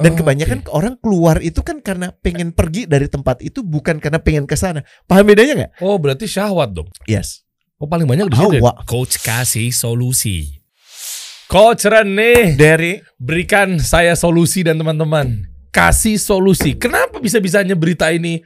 Dan 0.00 0.12
Oh, 0.12 0.18
kebanyakan 0.24 0.58
orang 0.72 0.94
keluar 0.96 1.44
itu 1.44 1.60
kan 1.60 1.84
karena 1.84 2.10
pengen 2.10 2.56
pergi 2.56 2.88
dari 2.88 3.06
tempat 3.06 3.44
itu 3.44 3.60
bukan 3.60 4.00
karena 4.00 4.16
pengen 4.20 4.48
ke 4.48 4.56
sana. 4.56 4.80
Paham 5.04 5.28
bedanya 5.28 5.54
nggak? 5.56 5.72
Oh 5.84 6.00
berarti 6.00 6.24
syahwat 6.24 6.72
dong. 6.72 6.88
Yes. 7.04 7.44
Oh 7.76 7.88
paling 7.88 8.08
banyak 8.08 8.32
di 8.32 8.36
situ. 8.36 8.60
ya? 8.60 8.72
Coach 8.88 9.20
kasih 9.20 9.68
solusi. 9.72 10.60
Coach 11.50 11.82
Rene 11.90 12.54
Dari 12.54 13.02
berikan 13.18 13.82
saya 13.82 14.14
solusi 14.14 14.62
dan 14.62 14.78
teman-teman 14.78 15.50
kasih 15.70 16.18
solusi. 16.18 16.74
Kenapa 16.78 17.18
bisa-bisanya 17.22 17.74
berita 17.78 18.10
ini 18.10 18.42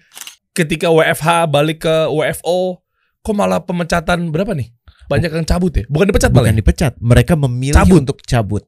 ketika 0.52 0.89
WFH 0.93 1.48
balik 1.50 1.84
ke 1.84 1.95
WFO 2.09 2.80
kok 3.25 3.34
malah 3.34 3.64
pemecatan 3.64 4.29
berapa 4.29 4.52
nih? 4.52 4.71
Banyak 5.05 5.36
yang 5.36 5.45
cabut 5.45 5.73
ya? 5.77 5.84
Bukan 5.89 6.09
dipecat 6.09 6.30
malah. 6.32 6.48
bukan 6.48 6.55
ya? 6.57 6.61
dipecat, 6.64 6.93
mereka 6.96 7.32
memilih 7.36 7.77
Cabut. 7.77 8.00
untuk 8.00 8.18
cabut. 8.25 8.64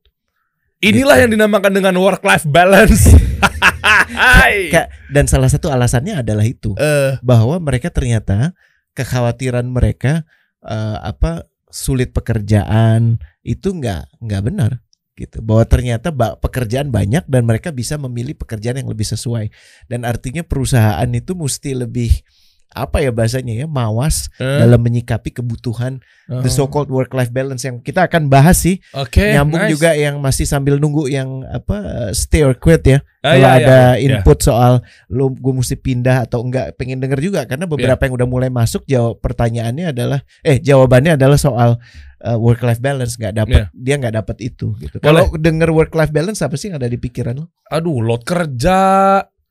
Inilah 0.84 1.16
Gitu. 1.16 1.22
yang 1.24 1.30
dinamakan 1.40 1.72
dengan 1.72 1.96
work 1.96 2.20
life 2.20 2.45
balance. 2.45 3.08
Dan 5.14 5.25
salah 5.30 5.49
satu 5.49 5.72
alasannya 5.72 6.21
adalah 6.21 6.44
itu. 6.44 6.76
Eh, 6.76 7.16
bahwa 7.25 7.57
mereka 7.62 7.89
ternyata 7.89 8.52
kekhawatiran 8.93 9.64
mereka 9.68 10.25
eh, 10.64 10.99
apa 11.00 11.49
sulit 11.68 12.12
pekerjaan 12.12 13.21
itu 13.44 13.72
nggak 13.72 14.21
nggak 14.21 14.43
benar 14.44 14.71
gitu. 15.16 15.40
Bahwa 15.40 15.64
ternyata 15.64 16.12
pekerjaan 16.12 16.93
banyak 16.93 17.24
dan 17.24 17.49
mereka 17.49 17.72
bisa 17.72 17.96
memilih 17.96 18.36
pekerjaan 18.36 18.77
yang 18.77 18.90
lebih 18.90 19.08
sesuai. 19.08 19.49
Dan 19.88 20.04
artinya 20.04 20.44
perusahaan 20.44 21.08
itu 21.08 21.32
mesti 21.32 21.72
lebih 21.72 22.13
apa 22.76 23.00
ya 23.00 23.08
bahasanya 23.08 23.57
ya 23.57 23.66
mawas 23.66 24.29
eh, 24.36 24.61
dalam 24.61 24.76
menyikapi 24.85 25.32
kebutuhan 25.32 26.04
the 26.29 26.44
oh. 26.44 26.53
so 26.53 26.68
called 26.68 26.93
work 26.93 27.08
life 27.16 27.32
balance 27.32 27.64
yang 27.64 27.80
kita 27.80 28.04
akan 28.04 28.29
bahas 28.29 28.61
sih 28.61 28.76
Oke, 28.93 29.32
nyambung 29.32 29.64
nice. 29.64 29.72
juga 29.72 29.96
yang 29.96 30.21
masih 30.21 30.44
sambil 30.44 30.76
nunggu 30.76 31.08
yang 31.08 31.40
apa 31.49 31.76
uh, 31.80 32.11
stay 32.12 32.44
or 32.44 32.52
quit 32.52 32.84
ya 32.84 33.00
Ah, 33.27 33.34
kalau 33.34 33.42
iya, 33.42 33.50
iya, 33.50 33.58
ada 33.66 33.78
iya. 33.98 34.05
input 34.06 34.39
soal 34.39 34.72
lu 35.11 35.34
gue 35.34 35.50
mesti 35.50 35.75
pindah 35.75 36.30
atau 36.30 36.47
enggak 36.47 36.78
pengen 36.78 37.02
denger 37.02 37.19
juga 37.19 37.42
karena 37.42 37.66
Iya. 37.66 37.72
beberapa 37.74 38.06
yang 38.06 38.14
udah 38.14 38.28
mulai 38.30 38.50
masuk 38.54 38.86
jawab 38.86 39.19
pertanyaannya 39.19 39.91
adalah 39.91 40.22
eh 40.47 40.62
jawabannya 40.62 41.19
adalah 41.19 41.34
soal 41.34 41.82
work 42.38 42.62
life 42.62 42.78
balance 42.78 43.19
nggak 43.19 43.34
dapat 43.34 43.66
Iya. 43.66 43.74
dia 43.74 43.94
nggak 43.98 44.14
dapat 44.22 44.36
itu 44.47 44.78
gitu 44.78 45.02
kalau 45.02 45.27
denger 45.34 45.74
work 45.74 45.91
life 45.98 46.14
balance 46.14 46.38
apa 46.38 46.54
sih 46.54 46.70
yang 46.70 46.78
ada 46.78 46.86
di 46.86 47.02
pikiran 47.02 47.34
lo 47.34 47.50
Aduh, 47.66 47.98
load 47.98 48.22
kerja 48.22 48.78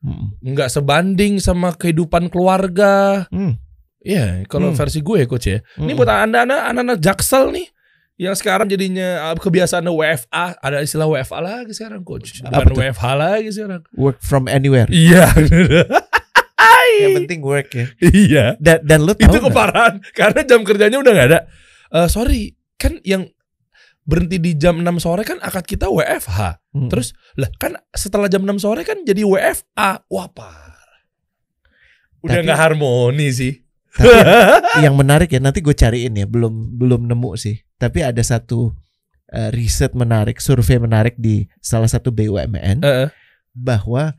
Hmm. 0.05 0.29
nggak 0.37 0.69
sebanding 0.69 1.41
sama 1.41 1.73
kehidupan 1.73 2.29
keluarga. 2.29 3.25
Hmm. 3.33 3.57
Iya, 4.05 4.45
kalau 4.45 4.69
Hmm. 4.69 4.77
versi 4.77 5.01
gue 5.01 5.25
coach 5.25 5.49
ya. 5.49 5.65
Ini 5.75 5.91
Hmm. 5.91 5.97
buat 5.97 6.09
anda-anda 6.13 6.69
anak-anak 6.69 7.01
jaksel 7.01 7.49
nih 7.49 7.73
yang 8.15 8.37
sekarang 8.37 8.69
jadinya 8.69 9.27
uh, 9.27 9.35
kebiasaan 9.35 9.89
WFA, 9.89 10.61
ada 10.61 10.79
istilah 10.79 11.09
WFA 11.09 11.41
lagi 11.41 11.73
sekarang 11.73 12.05
coach. 12.05 12.39
Bukan? 12.39 12.77
WFH 12.77 13.05
lagi 13.17 13.49
sekarang. 13.49 13.81
work 13.97 14.21
from 14.21 14.45
anywhere 14.45 14.85
Iya. 14.87 15.25
yang 16.95 17.25
penting 17.25 17.41
work 17.43 17.69
ya 17.75 17.85
iya. 17.99 18.45
dan, 18.61 18.79
dan 18.87 19.03
lo 19.03 19.11
tahu 19.11 19.27
Itu 19.27 19.39
keparahan 19.43 19.99
karena 20.15 20.41
jam 20.47 20.61
kerjanya 20.63 20.97
udah 21.01 21.11
nggak 21.11 21.27
ada. 21.33 21.39
Eh 21.91 22.07
sorry, 22.07 22.55
kan 22.77 23.01
yang 23.03 23.27
berhenti 24.05 24.37
di 24.37 24.53
jam 24.53 24.85
6 24.85 25.01
sore 25.01 25.25
kan 25.25 25.41
akad 25.41 25.65
kita 25.65 25.89
WFH. 25.89 26.39
Hmm. 26.71 26.89
Terus 26.93 27.17
lah 27.35 27.49
kan 27.57 27.75
setelah 27.91 28.29
jam 28.29 28.45
6 28.45 28.61
sore 28.61 28.85
kan 28.85 29.01
jadi 29.01 29.25
WFA. 29.25 30.05
Wah 30.07 30.29
parah. 30.29 30.73
Udah 32.21 32.41
nggak 32.41 32.61
harmoni 32.61 33.29
sih. 33.33 33.53
Tapi 33.95 34.85
yang 34.85 34.95
menarik 35.01 35.31
ya 35.31 35.39
nanti 35.39 35.63
gue 35.63 35.71
cariin 35.71 36.19
ya 36.19 36.27
belum 36.27 36.75
belum 36.75 37.07
nemu 37.07 37.31
sih 37.39 37.63
tapi 37.79 38.03
ada 38.03 38.19
satu 38.19 38.75
uh, 39.31 39.49
riset 39.55 39.95
menarik 39.95 40.39
survei 40.43 40.79
menarik 40.79 41.15
di 41.15 41.47
salah 41.63 41.87
satu 41.87 42.11
BUMN 42.11 42.83
Heeh. 42.83 43.09
bahwa 43.55 44.15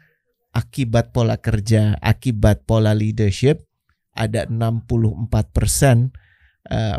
akibat 0.56 1.12
pola 1.12 1.36
kerja 1.36 1.96
akibat 2.00 2.64
pola 2.64 2.96
leadership 2.96 3.68
ada 4.16 4.48
64% 4.48 5.28
uh, 6.72 6.96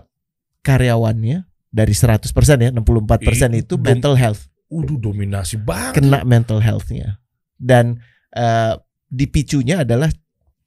karyawannya 0.62 1.47
dari 1.78 1.94
100% 1.94 2.26
ya 2.58 2.70
64% 2.74 3.54
Ih, 3.54 3.62
itu 3.62 3.78
dom- 3.78 3.86
mental 3.86 4.18
health. 4.18 4.50
Udah 4.68 4.98
dominasi 4.98 5.62
banget. 5.62 6.02
kena 6.02 6.26
mental 6.26 6.58
healthnya. 6.60 7.22
Dan 7.56 8.02
uh, 8.34 8.76
dipicunya 9.08 9.86
adalah 9.86 10.10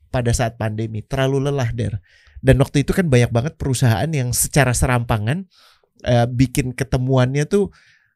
pada 0.09 0.31
saat 0.31 0.54
pandemi 0.54 1.03
terlalu 1.03 1.50
lelah 1.50 1.71
der. 1.75 1.98
Dan 2.41 2.56
waktu 2.62 2.87
itu 2.87 2.94
kan 2.97 3.10
banyak 3.10 3.28
banget 3.34 3.59
perusahaan 3.59 4.09
yang 4.09 4.32
secara 4.32 4.72
serampangan 4.72 5.44
uh, 6.09 6.25
bikin 6.31 6.72
ketemuannya 6.72 7.44
tuh 7.44 7.69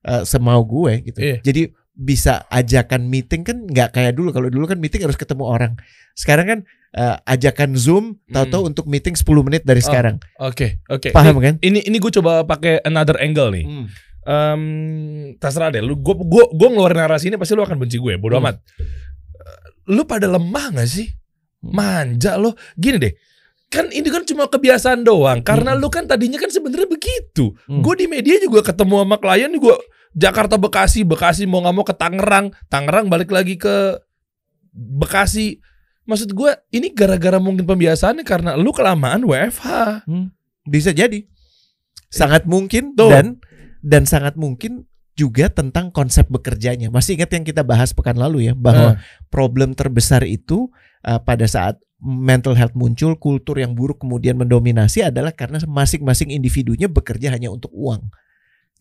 uh, 0.08 0.24
semau 0.24 0.64
gue 0.64 1.12
gitu. 1.12 1.18
Iya. 1.20 1.38
jadi 1.44 1.62
bisa 1.94 2.42
ajakan 2.50 3.06
meeting 3.06 3.46
kan 3.46 3.68
nggak 3.70 3.94
kayak 3.94 4.18
dulu. 4.18 4.34
Kalau 4.34 4.50
dulu 4.50 4.66
kan 4.66 4.82
meeting 4.82 5.06
harus 5.06 5.14
ketemu 5.14 5.44
orang. 5.46 5.72
Sekarang 6.18 6.46
kan 6.46 6.60
uh, 6.94 7.16
ajakan 7.26 7.74
zoom 7.74 8.04
tahu-tahu 8.26 8.66
untuk 8.66 8.84
meeting 8.86 9.12
10 9.12 9.26
menit 9.42 9.62
dari 9.62 9.78
Hmm. 9.78 9.86
Oh, 9.86 9.90
sekarang 9.90 10.16
Oke, 10.40 10.68
oke. 10.86 11.08
paham 11.10 11.36
kan 11.38 11.54
Ini 11.58 11.84
ini 11.84 11.96
gue 11.98 12.12
coba 12.14 12.42
pakai 12.42 12.80
another 12.82 13.18
angle 13.18 13.50
nih. 13.50 13.64
Hmm. 13.66 13.86
Em, 14.24 14.62
terserah 15.36 15.68
deh. 15.68 15.82
Lu 15.82 15.94
gue 15.94 16.14
gue 16.16 16.44
gue 16.48 16.68
ngeluarin 16.70 16.96
narasi 16.96 17.28
ini 17.28 17.36
pasti 17.36 17.52
lu 17.52 17.60
akan 17.60 17.76
benci 17.76 17.98
gue. 17.98 18.16
Bodoh 18.16 18.40
Hmm. 18.40 18.48
amat. 18.48 18.56
Lu 19.84 20.08
pada 20.08 20.24
lemah 20.24 20.72
gak 20.72 20.88
sih? 20.88 21.12
Manja 21.60 22.40
lo. 22.40 22.56
Gini 22.72 22.96
deh. 22.96 23.12
Kan 23.68 23.90
ini 23.90 24.06
kan 24.08 24.24
cuma 24.24 24.48
kebiasaan 24.48 25.04
doang. 25.04 25.44
Karena 25.44 25.74
Hmm. 25.74 25.80
lu 25.82 25.92
kan 25.92 26.06
tadinya 26.06 26.38
kan 26.38 26.48
sebenarnya 26.48 26.88
begitu. 26.88 27.52
Hmm. 27.68 27.84
Gue 27.84 27.98
di 27.98 28.06
media 28.08 28.40
juga 28.40 28.64
ketemu 28.64 29.04
sama 29.04 29.16
klien 29.18 29.50
gue 29.50 29.76
Jakarta 30.14 30.54
Bekasi, 30.56 31.02
Bekasi 31.02 31.42
mau 31.44 31.58
nggak 31.58 31.74
mau 31.74 31.82
ke 31.82 31.92
Tangerang, 31.92 32.54
Tangerang 32.70 33.10
balik 33.10 33.28
lagi 33.28 33.58
ke 33.58 33.98
Bekasi. 34.72 35.58
Maksud 36.04 36.36
gue 36.36 36.50
ini 36.70 36.92
gara-gara 36.92 37.40
mungkin 37.40 37.64
pembiasaannya 37.64 38.24
karena 38.24 38.50
lu 38.60 38.70
kelamaan 38.70 39.24
WFH. 39.24 39.66
Bisa 40.68 40.92
jadi. 40.92 41.24
Sangat 42.08 42.44
mungkin 42.44 42.92
Tuh. 42.94 43.10
dan 43.10 43.40
dan 43.80 44.04
sangat 44.04 44.36
mungkin 44.36 44.84
juga 45.14 45.48
tentang 45.48 45.90
konsep 45.94 46.26
bekerjanya. 46.28 46.90
Masih 46.90 47.16
ingat 47.16 47.30
yang 47.32 47.46
kita 47.46 47.62
bahas 47.62 47.94
pekan 47.94 48.18
lalu 48.18 48.50
ya 48.50 48.54
bahwa 48.54 48.98
problem 49.30 49.72
terbesar 49.72 50.26
itu 50.26 50.68
uh, 51.06 51.18
pada 51.22 51.46
saat 51.46 51.78
mental 52.02 52.52
health 52.52 52.76
muncul, 52.76 53.16
kultur 53.16 53.56
yang 53.56 53.72
buruk 53.72 54.02
kemudian 54.02 54.36
mendominasi 54.36 55.06
adalah 55.06 55.32
karena 55.32 55.56
masing-masing 55.64 56.28
individunya 56.34 56.84
bekerja 56.90 57.32
hanya 57.32 57.48
untuk 57.48 57.72
uang. 57.72 58.12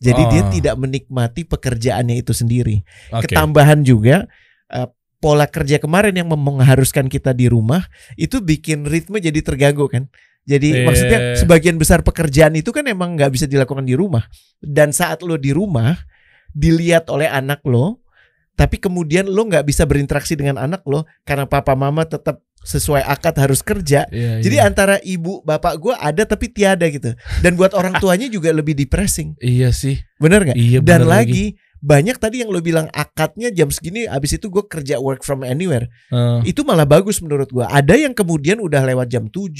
Jadi 0.02 0.22
dia 0.28 0.42
Ah. 0.44 0.50
tidak 0.50 0.74
menikmati 0.76 1.46
pekerjaannya 1.48 2.20
itu 2.20 2.34
sendiri. 2.34 2.82
Oke. 3.14 3.30
Ketambahan 3.32 3.80
juga 3.86 4.26
uh, 4.68 4.90
pola 5.24 5.48
kerja 5.48 5.80
kemarin 5.80 6.12
yang 6.12 6.28
mengharuskan 6.28 7.08
kita 7.08 7.32
di 7.32 7.48
rumah 7.48 7.88
itu 8.20 8.44
bikin 8.44 8.84
ritme 8.84 9.16
jadi 9.16 9.40
terganggu 9.40 9.88
kan. 9.88 10.12
Jadi 10.44 10.76
Eh. 10.76 10.84
maksudnya 10.84 11.40
sebagian 11.40 11.80
besar 11.80 12.04
pekerjaan 12.04 12.52
itu 12.52 12.68
kan 12.68 12.84
emang 12.84 13.16
nggak 13.16 13.32
bisa 13.32 13.48
dilakukan 13.48 13.88
di 13.88 13.96
rumah. 13.96 14.28
Dan 14.60 14.92
saat 14.92 15.24
lo 15.24 15.40
di 15.40 15.56
rumah 15.56 15.96
dilihat 16.52 17.08
oleh 17.08 17.24
anak 17.24 17.64
lo, 17.64 18.04
tapi 18.52 18.76
kemudian 18.76 19.24
lo 19.24 19.48
nggak 19.48 19.64
bisa 19.64 19.88
berinteraksi 19.88 20.36
dengan 20.36 20.60
anak 20.60 20.84
lo 20.84 21.08
karena 21.24 21.48
papa 21.48 21.72
mama 21.72 22.04
tetap 22.04 22.44
sesuai 22.60 23.04
akad 23.04 23.36
harus 23.40 23.60
kerja. 23.60 24.04
Iya, 24.08 24.40
Jadi 24.40 24.56
antara 24.60 24.96
ibu 25.00 25.44
bapak 25.44 25.76
gue 25.76 25.92
ada 25.96 26.24
tapi 26.24 26.48
tiada 26.48 26.88
gitu. 26.88 27.12
Dan 27.40 27.56
buat 27.56 27.72
orang 27.72 27.96
tuanya 27.96 28.28
juga 28.28 28.52
lebih 28.52 28.72
depressing. 28.72 29.36
iya 29.40 29.68
sih. 29.68 30.00
Bener 30.16 30.44
nggak? 30.44 30.56
Iya 30.56 30.80
Dan 30.80 31.04
bener 31.04 31.08
lagi 31.08 31.56
banyak 31.84 32.16
tadi 32.16 32.40
yang 32.40 32.48
lo 32.48 32.64
bilang 32.64 32.88
akadnya 32.96 33.52
jam 33.52 33.68
segini 33.68 34.08
abis 34.08 34.40
itu 34.40 34.48
gue 34.48 34.64
kerja 34.64 34.96
work 34.96 35.20
from 35.20 35.44
anywhere. 35.44 35.92
Eh, 36.08 36.56
itu 36.56 36.64
malah 36.64 36.88
bagus 36.88 37.20
menurut 37.20 37.52
gue 37.52 37.60
ada 37.60 37.92
yang 37.92 38.16
kemudian 38.16 38.56
udah 38.56 38.80
lewat 38.88 39.12
jam 39.12 39.28
7 39.28 39.52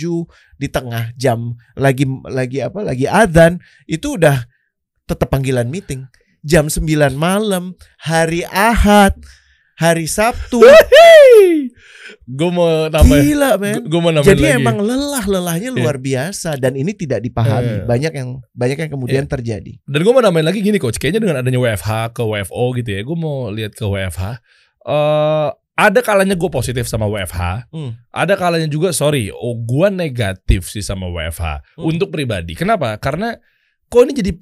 di 0.57 0.69
tengah 0.73 1.13
jam 1.21 1.53
lagi 1.77 2.09
lagi 2.25 2.65
apa 2.65 2.81
lagi 2.81 3.05
adzan 3.05 3.61
itu 3.85 4.17
udah 4.17 4.41
tetap 5.05 5.29
panggilan 5.29 5.69
meeting. 5.69 6.09
Jam 6.41 6.73
9 6.73 6.89
malam 7.13 7.77
hari 8.01 8.49
Ahad 8.49 9.21
hari 9.77 10.07
Sabtu 10.07 10.63
gue 12.25 12.51
mau 12.51 12.89
tambah. 12.89 13.17
gila 13.17 13.57
men 13.57 13.85
Gue 13.85 14.01
mau 14.01 14.09
nambahin 14.09 14.33
jadi 14.33 14.45
lagi. 14.51 14.59
emang 14.59 14.77
lelah 14.79 15.25
lelahnya 15.25 15.71
luar 15.71 15.97
biasa 15.99 16.57
dan 16.57 16.73
ini 16.73 16.93
tidak 16.93 17.21
dipahami 17.21 17.83
Eh. 17.83 17.85
banyak 17.85 18.13
yang 18.13 18.29
banyak 18.51 18.79
yang 18.79 18.91
kemudian 18.91 19.25
terjadi 19.25 19.77
Dan 19.83 20.01
gue 20.01 20.13
mau 20.13 20.21
nambahin 20.21 20.47
lagi 20.47 20.61
gini 20.61 20.79
coach, 20.79 20.97
kayaknya 20.97 21.21
dengan 21.21 21.37
adanya 21.39 21.61
WFH 21.61 21.91
ke 22.11 22.23
WFO 22.23 22.65
gitu 22.75 22.91
ya, 22.91 23.01
gue 23.03 23.17
mau 23.17 23.49
lihat 23.49 23.73
ke 23.73 23.85
WFH. 23.85 24.23
eh 24.85 25.49
ada 25.75 26.01
kalanya 26.01 26.33
gue 26.33 26.47
positif 26.49 26.87
sama 26.87 27.05
WFH, 27.05 27.67
Hmm. 27.69 27.99
ada 28.09 28.35
kalanya 28.35 28.69
juga 28.69 28.95
sorry, 28.95 29.29
oh 29.29 29.59
gue 29.59 29.89
negatif 29.91 30.71
sih 30.71 30.81
sama 30.81 31.09
WFH 31.09 31.75
Hmm. 31.75 31.89
untuk 31.89 32.09
pribadi. 32.09 32.55
Kenapa? 32.55 32.95
Karena 32.97 33.35
kok 33.85 34.01
ini 34.01 34.15
jadi 34.15 34.33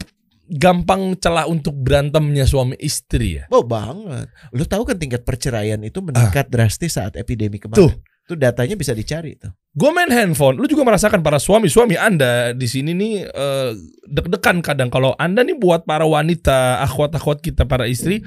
gampang 0.53 1.17
celah 1.17 1.49
untuk 1.49 1.73
berantemnya 1.81 2.45
suami 2.45 2.77
istri 2.79 3.41
ya. 3.41 3.45
Oh 3.49 3.65
banget. 3.65 4.29
Lu 4.53 4.69
tahu 4.69 4.85
kan 4.85 5.01
tingkat 5.01 5.25
perceraian 5.25 5.81
itu 5.81 6.05
meningkat 6.05 6.53
drastis 6.53 7.01
saat 7.01 7.17
epidemi 7.17 7.57
kemarin. 7.57 7.81
Ah. 7.81 7.83
Tuh. 7.89 7.93
Itu 8.23 8.39
datanya 8.39 8.79
bisa 8.79 8.95
dicari 8.95 9.35
tuh. 9.35 9.51
Gue 9.75 9.91
main 9.91 10.07
handphone, 10.07 10.55
lu 10.55 10.71
juga 10.71 10.87
merasakan 10.87 11.27
para 11.27 11.43
suami-suami 11.43 11.99
anda 11.99 12.55
di 12.55 12.71
sini 12.71 12.95
nih 12.95 13.27
eh, 13.27 13.71
deg-degan 14.07 14.63
kadang 14.63 14.95
kalau 14.95 15.19
anda 15.19 15.43
nih 15.43 15.59
buat 15.59 15.83
para 15.83 16.07
wanita, 16.07 16.87
akhwat-akhwat 16.87 17.43
kita 17.43 17.67
para 17.67 17.91
istri, 17.91 18.23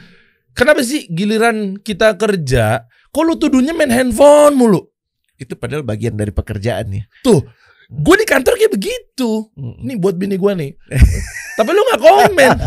Kenapa 0.55 0.79
sih 0.87 1.03
giliran 1.11 1.75
kita 1.83 2.15
kerja, 2.15 2.87
kok 3.11 3.23
lu 3.27 3.35
tuduhnya 3.35 3.75
main 3.75 3.91
handphone 3.91 4.55
mulu? 4.55 4.87
Itu 5.35 5.59
padahal 5.59 5.83
bagian 5.83 6.15
dari 6.15 6.31
pekerjaan 6.31 6.95
ya. 6.95 7.03
Tuh, 7.27 7.43
gue 7.91 8.15
di 8.15 8.23
kantor 8.23 8.55
kayak 8.55 8.71
begitu. 8.71 9.51
Mm. 9.59 9.75
Ini 9.83 9.93
buat 9.99 10.15
bini 10.15 10.39
gue 10.39 10.53
nih. 10.55 10.71
Tapi 11.55 11.69
lu 11.71 11.81
nggak 11.81 12.01
komen. 12.01 12.51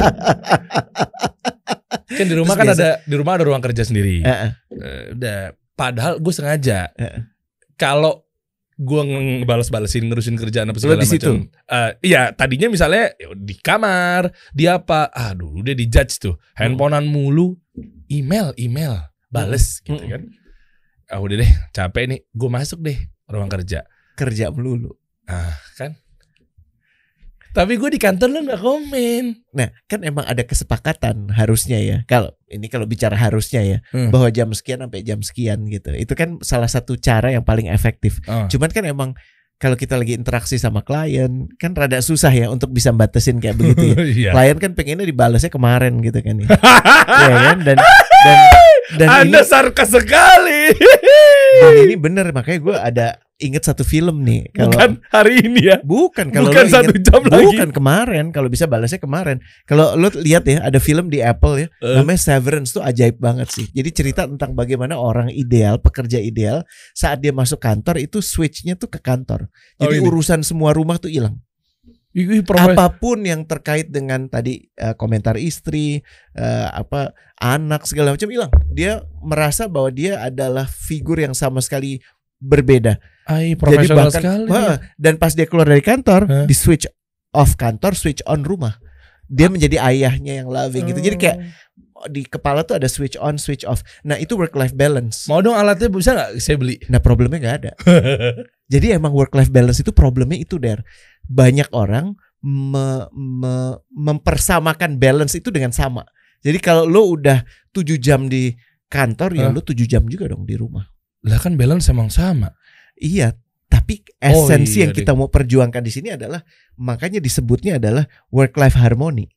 kan 2.09 2.25
di 2.25 2.35
rumah 2.35 2.55
Terus 2.57 2.61
kan 2.61 2.67
biasa- 2.73 2.81
ada 2.81 2.91
di 3.05 3.15
rumah 3.15 3.33
ada 3.37 3.45
ruang 3.45 3.63
kerja 3.63 3.83
sendiri. 3.85 4.23
Eh, 4.23 4.31
eh. 4.31 4.51
Eh, 4.73 5.03
udah. 5.13 5.41
Padahal 5.73 6.19
gue 6.19 6.33
sengaja. 6.33 6.91
Eh. 6.95 7.23
Kalau 7.77 8.27
gue 8.75 9.03
ngebales-balesin 9.43 10.07
ngurusin 10.07 10.35
kerjaan 10.35 10.71
apa 10.71 10.79
segala 10.79 11.03
di 11.03 11.07
situ? 11.07 11.27
macam. 11.29 11.51
Eh, 11.51 11.91
iya, 12.09 12.31
tadinya 12.31 12.67
misalnya 12.69 13.11
ya 13.15 13.35
di 13.35 13.55
kamar, 13.55 14.31
di 14.51 14.67
apa? 14.67 15.11
Ah, 15.11 15.35
dulu 15.35 15.63
udah 15.63 15.75
dijudge 15.75 16.19
tuh. 16.19 16.35
Handphonean 16.55 17.07
mulu, 17.07 17.55
email, 18.09 18.55
email, 18.57 18.99
bales 19.29 19.83
gitu 19.83 19.99
Mm. 19.99 20.11
kan. 20.11 20.23
Ah, 21.09 21.19
udah 21.19 21.37
deh, 21.39 21.51
capek 21.71 22.05
nih. 22.07 22.21
Gue 22.31 22.49
masuk 22.49 22.81
deh 22.81 22.99
ruang 23.27 23.49
kerja. 23.49 23.83
Kerja 24.15 24.51
melulu. 24.51 24.95
Ah, 25.25 25.55
kan. 25.75 25.95
Tapi 27.59 27.75
gue 27.75 27.91
di 27.91 27.99
kantor 27.99 28.29
lu 28.31 28.39
nggak 28.47 28.63
komen. 28.63 29.25
Nah, 29.51 29.69
kan 29.91 30.07
emang 30.07 30.23
ada 30.23 30.47
kesepakatan 30.47 31.35
harusnya 31.35 31.83
ya. 31.83 31.99
Kalau 32.07 32.31
ini 32.47 32.71
kalau 32.71 32.87
bicara 32.87 33.19
harusnya 33.19 33.67
ya, 33.67 33.79
Hmm. 33.91 34.15
bahwa 34.15 34.31
jam 34.31 34.55
sekian 34.55 34.79
sampai 34.79 35.03
jam 35.03 35.19
sekian 35.19 35.67
gitu. 35.67 35.91
Itu 35.91 36.15
kan 36.15 36.39
salah 36.47 36.71
satu 36.71 36.95
cara 36.95 37.35
yang 37.35 37.43
paling 37.43 37.67
efektif. 37.67 38.23
Ah. 38.31 38.47
Cuman 38.47 38.71
kan 38.71 38.87
emang 38.87 39.19
kalau 39.59 39.75
kita 39.75 39.99
lagi 39.99 40.15
interaksi 40.15 40.55
sama 40.55 40.87
klien 40.87 41.51
kan 41.59 41.75
rada 41.75 41.99
susah 41.99 42.31
ya 42.31 42.47
untuk 42.47 42.71
bisa 42.71 42.95
batasin 42.95 43.43
kayak 43.43 43.59
begitu 43.59 43.91
ya. 43.91 43.99
Iya. 44.15 44.31
Klien 44.31 44.59
kan 44.63 44.71
pengennya 44.79 45.03
dibalasnya 45.03 45.51
kemarin 45.51 45.99
gitu 45.99 46.23
kan 46.23 46.39
ya. 46.39 46.47
Iya 47.27 47.37
kan 47.43 47.59
dan 47.67 47.79
dan 48.23 48.39
dan 48.95 49.09
ini, 49.11 49.35
Anda 49.35 49.41
sarkas 49.43 49.91
sekali. 49.91 50.63
dan 51.59 51.75
ini 51.83 51.95
bener 52.07 52.31
makanya 52.31 52.61
gue 52.63 52.77
ada 52.79 53.07
inget 53.39 53.63
satu 53.63 53.83
film 53.83 54.23
nih 54.23 54.51
kalau 54.51 54.75
Bukan 54.75 54.91
hari 55.09 55.39
ini 55.41 55.61
ya. 55.65 55.79
bukan 55.81 56.27
kalau 56.29 56.51
Bukan 56.51 56.67
satu 56.67 56.91
inget- 56.91 57.07
jam 57.07 57.23
lagi. 57.23 57.47
bukan 57.47 57.71
kemarin 57.71 58.25
kalau 58.29 58.47
bisa 58.47 58.67
balasnya 58.67 58.99
kemarin 58.99 59.39
kalau 59.63 59.95
lo 59.95 60.11
lihat 60.13 60.43
ya 60.43 60.59
ada 60.61 60.77
film 60.77 61.07
di 61.07 61.23
Apple 61.23 61.55
ya 61.57 61.67
Eh. 61.79 61.95
namanya 61.97 62.19
Severance 62.19 62.71
tuh 62.71 62.83
ajaib 62.83 63.15
banget 63.17 63.47
sih 63.49 63.71
jadi 63.71 63.89
cerita 63.89 64.23
tentang 64.25 64.53
bagaimana 64.53 64.95
orang 64.95 65.31
ideal 65.31 65.79
pekerja 65.79 66.19
ideal 66.19 66.67
saat 66.93 67.19
dia 67.19 67.31
masuk 67.31 67.59
kantor 67.59 67.99
itu 67.99 68.19
switchnya 68.19 68.75
tuh 68.75 68.87
ke 68.87 68.99
kantor 68.99 69.47
Oh, 69.79 69.87
jadi 69.87 69.97
ini. 69.97 70.05
urusan 70.05 70.43
semua 70.43 70.71
rumah 70.71 70.99
tuh 70.99 71.09
hilang 71.09 71.39
apa 72.51 72.91
pun 72.93 73.23
yang 73.23 73.47
terkait 73.47 73.87
dengan 73.87 74.27
tadi 74.27 74.67
eh, 74.73 74.95
komentar 74.95 75.39
istri 75.39 76.03
eh, 76.33 76.69
apa 76.69 77.15
anak 77.39 77.87
segala 77.87 78.11
macam 78.11 78.27
hilang 78.27 78.51
dia 78.69 78.99
merasa 79.23 79.71
bahwa 79.71 79.87
dia 79.89 80.19
adalah 80.19 80.67
figur 80.67 81.15
yang 81.17 81.31
sama 81.31 81.63
sekali 81.63 82.03
berbeda. 82.39 82.97
Ai, 83.27 83.55
profesional 83.55 84.09
bahkan- 84.09 84.19
sekali. 84.19 84.49
Wah, 84.49 84.81
dan 84.97 85.21
pas 85.21 85.37
dia 85.37 85.45
keluar 85.45 85.69
dari 85.69 85.83
kantor 85.83 86.23
Hah? 86.25 86.47
di 86.49 86.55
switch 86.55 86.89
off 87.31 87.55
kantor 87.55 87.93
switch 87.93 88.25
on 88.25 88.41
rumah. 88.43 88.81
Dia 89.29 89.53
menjadi 89.53 89.77
ayahnya 89.85 90.41
yang 90.41 90.49
loving 90.49 90.89
gitu. 90.89 91.05
Jadi 91.05 91.17
kayak 91.21 91.39
di 92.09 92.25
kepala 92.25 92.63
tuh 92.63 92.79
ada 92.79 92.89
switch 92.89 93.19
on 93.19 93.37
switch 93.37 93.67
off. 93.67 93.85
Nah 94.01 94.17
itu 94.17 94.33
work 94.33 94.57
life 94.57 94.73
balance. 94.73 95.29
Mau 95.29 95.45
dong 95.45 95.53
alatnya 95.53 95.93
bisa 95.93 96.17
nggak 96.17 96.31
saya 96.41 96.57
beli? 96.57 96.81
nah 96.89 96.97
problemnya 96.99 97.37
nggak 97.37 97.57
ada. 97.61 97.73
Jadi 98.73 98.97
emang 98.97 99.13
work 99.13 99.35
life 99.35 99.53
balance 99.53 99.79
itu 99.79 99.93
problemnya 99.93 100.41
itu 100.41 100.57
der. 100.57 100.81
Banyak 101.29 101.69
orang 101.77 102.17
me- 102.41 103.09
me- 103.13 103.77
mempersamakan 103.93 104.97
balance 104.97 105.37
itu 105.37 105.53
dengan 105.53 105.75
sama. 105.75 106.09
Jadi 106.41 106.57
kalau 106.63 106.89
lo 106.89 107.13
udah 107.13 107.43
tujuh 107.75 107.99
jam 107.99 108.31
di 108.31 108.55
kantor 108.89 109.37
ya 109.37 109.47
Hah? 109.49 109.53
lo 109.53 109.61
tujuh 109.61 109.85
jam 109.85 110.09
juga 110.09 110.33
dong 110.33 110.49
di 110.49 110.57
rumah 110.57 110.89
Lah 111.27 111.39
kan 111.41 111.59
balance 111.59 111.91
emang 111.91 112.11
sama. 112.13 112.55
Iya, 112.95 113.35
tapi 113.67 114.03
Oh, 114.19 114.47
esensi 114.47 114.83
iya 114.83 114.89
yang 114.89 114.93
deh. 114.95 114.99
kita 115.03 115.15
mau 115.15 115.31
perjuangkan 115.31 115.83
di 115.83 115.93
sini 115.95 116.11
adalah 116.15 116.43
makanya 116.75 117.23
disebutnya 117.23 117.79
adalah 117.79 118.07
work 118.31 118.59
life 118.59 118.75
harmony. 118.75 119.31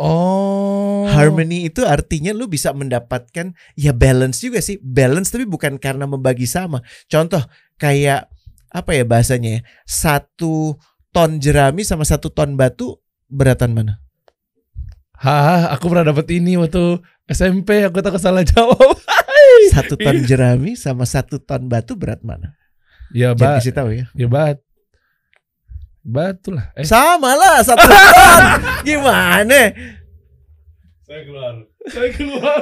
Oh. 0.00 1.04
Harmony 1.10 1.68
itu 1.68 1.84
artinya 1.84 2.32
lu 2.32 2.48
bisa 2.48 2.72
mendapatkan 2.72 3.52
ya 3.76 3.92
balance 3.92 4.40
juga 4.40 4.62
sih. 4.64 4.80
Balance 4.80 5.28
tapi 5.34 5.44
bukan 5.44 5.76
karena 5.76 6.08
membagi 6.08 6.48
sama. 6.48 6.80
Contoh 7.10 7.42
kayak 7.76 8.30
apa 8.70 8.90
ya 8.96 9.04
bahasanya 9.04 9.50
ya? 9.58 9.62
Satu 9.84 10.78
ton 11.10 11.36
jerami 11.42 11.82
sama 11.84 12.06
satu 12.06 12.30
ton 12.32 12.54
batu 12.56 12.96
beratan 13.28 13.74
mana? 13.76 13.98
Hah, 15.20 15.68
aku 15.76 15.92
pernah 15.92 16.16
dapet 16.16 16.32
ini 16.32 16.56
waktu 16.56 16.96
SMP, 17.28 17.84
aku 17.84 18.00
tak 18.00 18.16
salah 18.16 18.40
jawab. 18.40 18.96
Satu 19.68 19.94
ton 19.94 20.16
jerami 20.22 20.72
sama 20.72 21.04
satu 21.04 21.36
ton 21.36 21.66
batu 21.66 21.92
berat 21.94 22.22
mana? 22.22 22.56
ya, 23.10 23.34
Jangan 23.34 23.36
bat. 23.36 23.56
kasih 23.60 23.74
tahu 23.74 23.88
ya. 23.92 24.04
Ya, 24.14 24.26
bat. 24.26 24.56
Batu 26.00 26.48
lah. 26.50 26.72
Eh, 26.72 26.82
Sama 26.82 27.36
lah 27.36 27.60
satu 27.60 27.82
ton. 27.82 28.00
Gimana? 28.88 29.60
saya 31.04 31.20
keluar. 31.22 31.54
Saya 31.86 32.08
keluar. 32.10 32.60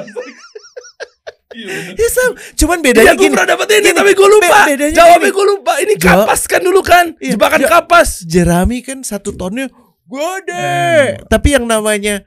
Iya, 1.49 1.65
bener. 1.65 1.93
Ya 1.95 2.07
sama. 2.09 2.33
Cuman 2.55 2.77
Iya, 2.77 2.85
bedanya 2.87 3.11
aku 3.11 3.23
gini. 3.23 3.33
pernah 3.33 3.47
dapet 3.47 3.67
ini, 3.71 3.81
gini, 3.83 3.91
tapi 3.91 4.11
gue 4.11 4.27
lupa. 4.27 4.47
be- 4.59 4.69
bedanya 4.71 4.93
Jawabnya 4.95 5.21
gini. 5.23 5.33
gue 5.33 5.45
lupa. 5.47 5.73
Ini 5.77 5.93
kapas 5.95 6.41
kan 6.45 6.61
dulu 6.61 6.81
kan? 6.81 7.05
Iya, 7.15 7.31
Jebakan 7.33 7.59
ja- 7.59 7.69
kapas. 7.71 8.09
jerami 8.23 8.77
kan 8.81 8.97
satu 9.01 9.29
tonnya 9.31 9.65
gede. 10.03 10.53
Hmm. 10.57 11.25
Tapi 11.25 11.47
yang 11.51 11.65
namanya 11.65 12.25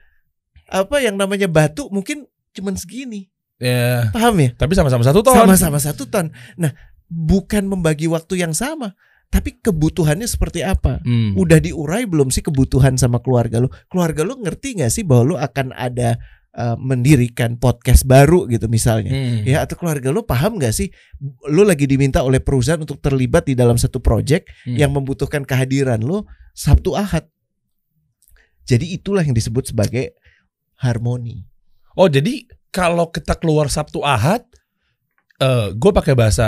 apa 0.66 0.96
yang 0.98 1.14
namanya 1.14 1.46
batu 1.46 1.86
mungkin 1.88 2.22
cuman 2.52 2.74
segini. 2.74 3.30
Ya, 3.62 4.10
Paham 4.10 4.34
ya? 4.42 4.50
tapi 4.58 4.74
sama-sama 4.74 5.06
satu 5.06 5.22
ton. 5.22 5.38
Sama-sama 5.38 5.78
satu 5.78 6.10
ton. 6.10 6.34
Nah, 6.58 6.74
bukan 7.06 7.62
membagi 7.70 8.10
waktu 8.10 8.42
yang 8.42 8.50
sama, 8.50 8.98
tapi 9.30 9.54
kebutuhannya 9.56 10.26
seperti 10.26 10.66
apa? 10.66 10.98
Hmm. 11.06 11.38
Udah 11.38 11.62
diurai 11.62 12.02
belum 12.04 12.28
sih 12.28 12.42
kebutuhan 12.42 12.98
sama 12.98 13.22
keluarga 13.22 13.62
lu? 13.62 13.70
Keluarga 13.86 14.26
lu 14.26 14.42
ngerti 14.42 14.82
nggak 14.82 14.90
sih 14.90 15.06
bahwa 15.06 15.22
lu 15.22 15.36
akan 15.38 15.70
ada 15.72 16.18
uh, 16.52 16.74
mendirikan 16.74 17.54
podcast 17.54 18.02
baru 18.02 18.50
gitu 18.50 18.66
misalnya? 18.66 19.14
Hmm. 19.14 19.46
Ya 19.46 19.62
atau 19.62 19.78
keluarga 19.78 20.10
lu 20.10 20.26
paham 20.26 20.58
nggak 20.58 20.74
sih 20.74 20.90
lu 21.46 21.62
lagi 21.62 21.86
diminta 21.86 22.20
oleh 22.20 22.42
perusahaan 22.42 22.82
untuk 22.82 22.98
terlibat 22.98 23.46
di 23.46 23.54
dalam 23.54 23.78
satu 23.78 24.02
project 24.02 24.50
Hmm. 24.66 24.74
yang 24.74 24.90
membutuhkan 24.90 25.46
kehadiran 25.46 26.02
lu 26.02 26.26
Sabtu 26.52 26.92
Ahad. 26.92 27.30
Jadi 28.62 28.94
itulah 28.94 29.22
yang 29.22 29.34
disebut 29.34 29.70
sebagai 29.70 30.12
harmoni. 30.78 31.42
Oh 31.94 32.08
jadi 32.08 32.46
kalau 32.72 33.12
kita 33.12 33.36
keluar 33.36 33.68
Sabtu 33.68 34.00
Ahad, 34.02 34.42
eh 35.38 35.70
gue 35.76 35.92
pakai 35.92 36.16
bahasa 36.16 36.46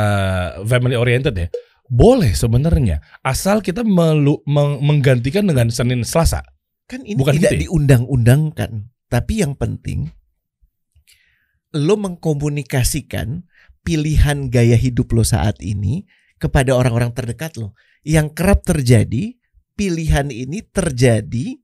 family 0.64 0.96
oriented 0.96 1.36
ya. 1.36 1.48
Boleh 1.84 2.32
sebenarnya, 2.32 3.04
asal 3.20 3.60
kita 3.60 3.84
melu- 3.84 4.40
meng- 4.48 4.80
menggantikan 4.80 5.44
dengan 5.44 5.68
Senin 5.68 6.00
Selasa. 6.00 6.40
Kan 6.88 7.04
ini 7.04 7.20
Bukan 7.20 7.36
tidak 7.36 7.52
gitu 7.52 7.54
ya? 7.54 7.62
diundang-undangkan, 7.68 8.88
tapi 9.12 9.44
yang 9.44 9.52
penting 9.54 10.08
lo 11.74 11.98
mengkomunikasikan 11.98 13.44
pilihan 13.82 14.48
gaya 14.48 14.78
hidup 14.78 15.10
lo 15.12 15.26
saat 15.26 15.58
ini 15.60 16.06
kepada 16.38 16.72
orang-orang 16.72 17.12
terdekat 17.12 17.58
lo. 17.58 17.76
Yang 18.06 18.36
kerap 18.36 18.62
terjadi, 18.62 19.34
pilihan 19.74 20.30
ini 20.30 20.62
terjadi 20.64 21.58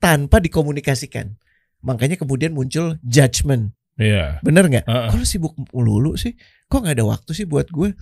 tanpa 0.00 0.40
dikomunikasikan. 0.40 1.36
Makanya 1.84 2.16
kemudian 2.16 2.56
muncul 2.56 2.96
judgment. 3.04 3.76
Iya. 4.00 4.40
Bener 4.40 4.64
nggak? 4.66 4.84
Heeh. 4.88 5.08
Kok 5.12 5.16
lo 5.16 5.24
sibuk 5.24 5.52
melulu 5.70 6.16
sih? 6.16 6.32
Kok 6.66 6.80
nggak 6.80 6.96
ada 6.96 7.06
waktu 7.06 7.30
sih 7.30 7.44
buat 7.44 7.68
gue? 7.68 7.92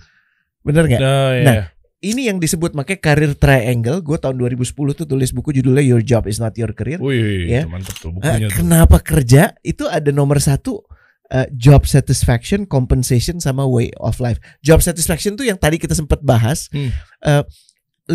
Bener 0.63 0.83
nggak? 0.87 1.01
Nah, 1.01 1.31
iya. 1.35 1.43
Nah, 1.45 1.63
Ini 1.99 2.31
yang 2.31 2.39
disebut 2.39 2.71
makanya 2.71 3.03
karir 3.03 3.35
triangle. 3.35 3.99
Gue 3.99 4.15
tahun 4.15 4.39
2010 4.39 4.71
tuh 4.95 5.03
tulis 5.03 5.35
buku 5.35 5.51
judulnya 5.51 5.83
Your 5.83 5.99
Job 5.99 6.25
Is 6.25 6.39
Not 6.39 6.55
Your 6.55 6.71
Career. 6.71 6.95
Wih, 6.95 7.43
Ya. 7.45 7.67
mantep 7.67 7.91
tuh 7.99 8.07
Eh, 8.07 8.13
bukunya 8.15 8.47
tuh. 8.47 8.55
kenapa 8.55 9.03
kerja 9.03 9.51
itu 9.61 9.83
ada 9.83 10.07
nomor 10.09 10.39
satu 10.39 10.79
eh, 11.27 11.45
job 11.51 11.83
satisfaction, 11.83 12.63
compensation 12.65 13.37
sama 13.37 13.61
way 13.61 13.91
of 13.99 14.17
life. 14.17 14.39
Job 14.59 14.79
satisfaction 14.79 15.35
tuh 15.35 15.43
yang 15.43 15.59
tadi 15.59 15.75
kita 15.75 15.91
sempat 15.91 16.23
bahas. 16.23 16.71
Hmm. 16.71 16.89
Eh, 17.21 17.43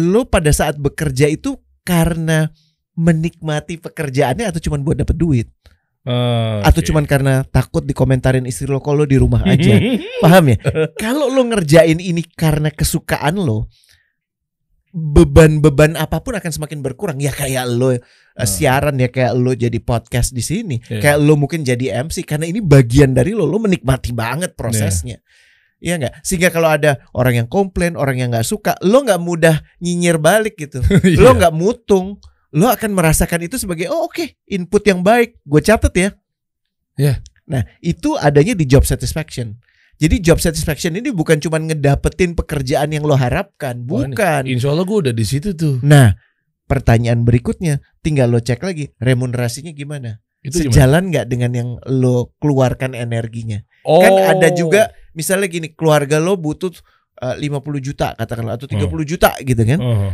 lo 0.00 0.24
pada 0.24 0.48
saat 0.48 0.74
bekerja 0.74 1.28
itu 1.28 1.54
karena 1.84 2.48
menikmati 2.94 3.76
pekerjaannya 3.76 4.46
atau 4.46 4.60
cuma 4.60 4.78
buat 4.78 4.96
dapet 4.96 5.14
duit 5.14 5.46
Eh, 6.04 6.58
atau 6.60 6.84
oke. 6.84 6.88
cuman 6.92 7.08
karena 7.08 7.48
takut 7.48 7.80
dikomentarin 7.80 8.44
istri 8.44 8.68
lo 8.68 8.84
kalau 8.84 9.02
lo 9.02 9.06
di 9.08 9.16
rumah 9.16 9.40
aja. 9.40 9.72
Paham 10.24 10.52
ya? 10.52 10.58
Kalau 11.00 11.32
lo 11.32 11.40
ngerjain 11.48 11.96
ini 11.96 12.20
karena 12.28 12.68
kesukaan 12.68 13.40
lo, 13.40 13.72
beban-beban 14.92 15.96
apa 15.96 16.22
pun 16.22 16.36
akan 16.36 16.52
semakin 16.52 16.84
berkurang. 16.84 17.18
Ya 17.18 17.32
kayak 17.32 17.66
lo 17.66 17.96
Hmm. 18.34 18.50
siaran 18.50 18.98
ya 18.98 19.08
kayak 19.08 19.32
lo 19.38 19.54
jadi 19.54 19.78
podcast 19.78 20.34
di 20.34 20.42
sini, 20.42 20.82
Iya. 20.90 20.98
kayak 20.98 21.18
lo 21.22 21.38
mungkin 21.38 21.62
jadi 21.62 22.02
MC 22.02 22.26
karena 22.26 22.50
ini 22.50 22.58
bagian 22.58 23.14
dari 23.14 23.30
lo, 23.30 23.46
lo 23.46 23.62
menikmati 23.62 24.10
banget 24.10 24.58
prosesnya. 24.58 25.22
Iya 25.78 26.02
nggak? 26.02 26.14
Sehingga 26.20 26.50
kalau 26.50 26.66
ada 26.66 26.98
orang 27.14 27.44
yang 27.44 27.48
komplain, 27.48 27.94
orang 27.94 28.18
yang 28.18 28.34
nggak 28.34 28.42
suka, 28.42 28.74
lo 28.82 29.06
nggak 29.06 29.22
mudah 29.22 29.62
nyinyir 29.78 30.18
balik 30.18 30.58
gitu. 30.58 30.82
Iya. 31.06 31.22
lo 31.22 31.30
nggak 31.38 31.54
mutung, 31.54 32.18
lo 32.54 32.70
akan 32.70 32.94
merasakan 32.94 33.42
itu 33.44 33.58
sebagai 33.58 33.90
oh 33.90 34.06
oke 34.06 34.38
input 34.46 34.82
yang 34.86 35.02
baik. 35.02 35.42
Gue 35.42 35.60
catat 35.60 35.94
ya. 35.94 36.08
Iya. 36.94 37.18
Nah, 37.50 37.66
itu 37.84 38.16
adanya 38.16 38.56
di 38.56 38.64
job 38.64 38.86
satisfaction. 38.86 39.58
Jadi 39.98 40.18
job 40.22 40.42
satisfaction 40.42 40.96
ini 40.98 41.14
bukan 41.14 41.38
cuma 41.38 41.60
ngedapetin 41.60 42.34
pekerjaan 42.34 42.90
yang 42.90 43.06
lo 43.06 43.14
harapkan, 43.14 43.82
bukan. 43.84 44.42
Insya 44.46 44.74
Allah 44.74 44.86
gue 44.86 44.98
udah 45.10 45.14
di 45.14 45.26
situ 45.26 45.54
tuh. 45.54 45.78
Nah, 45.86 46.14
pertanyaan 46.66 47.22
berikutnya 47.22 47.78
tinggal 48.02 48.32
lo 48.32 48.40
cek 48.42 48.58
lagi 48.64 48.90
remunerasinya 48.98 49.70
gimana? 49.70 50.18
Itu? 50.42 50.66
Sejalan 50.66 51.14
nggak 51.14 51.26
dengan 51.30 51.50
yang 51.54 51.68
lo 51.86 52.34
keluarkan 52.42 52.96
energinya? 52.98 53.62
Oh. 53.86 54.02
Kan 54.02 54.12
ada 54.18 54.48
juga 54.50 54.90
misalnya 55.14 55.46
gini, 55.46 55.72
keluarga 55.72 56.18
lo 56.18 56.34
butuh 56.34 56.74
eh, 57.22 57.36
50 57.38 57.54
juta 57.78 58.18
katakanlah 58.18 58.58
atau 58.58 58.66
30 58.66 58.88
juta 59.06 59.30
gitu 59.40 59.62
kan. 59.62 59.78
Oh. 59.78 60.10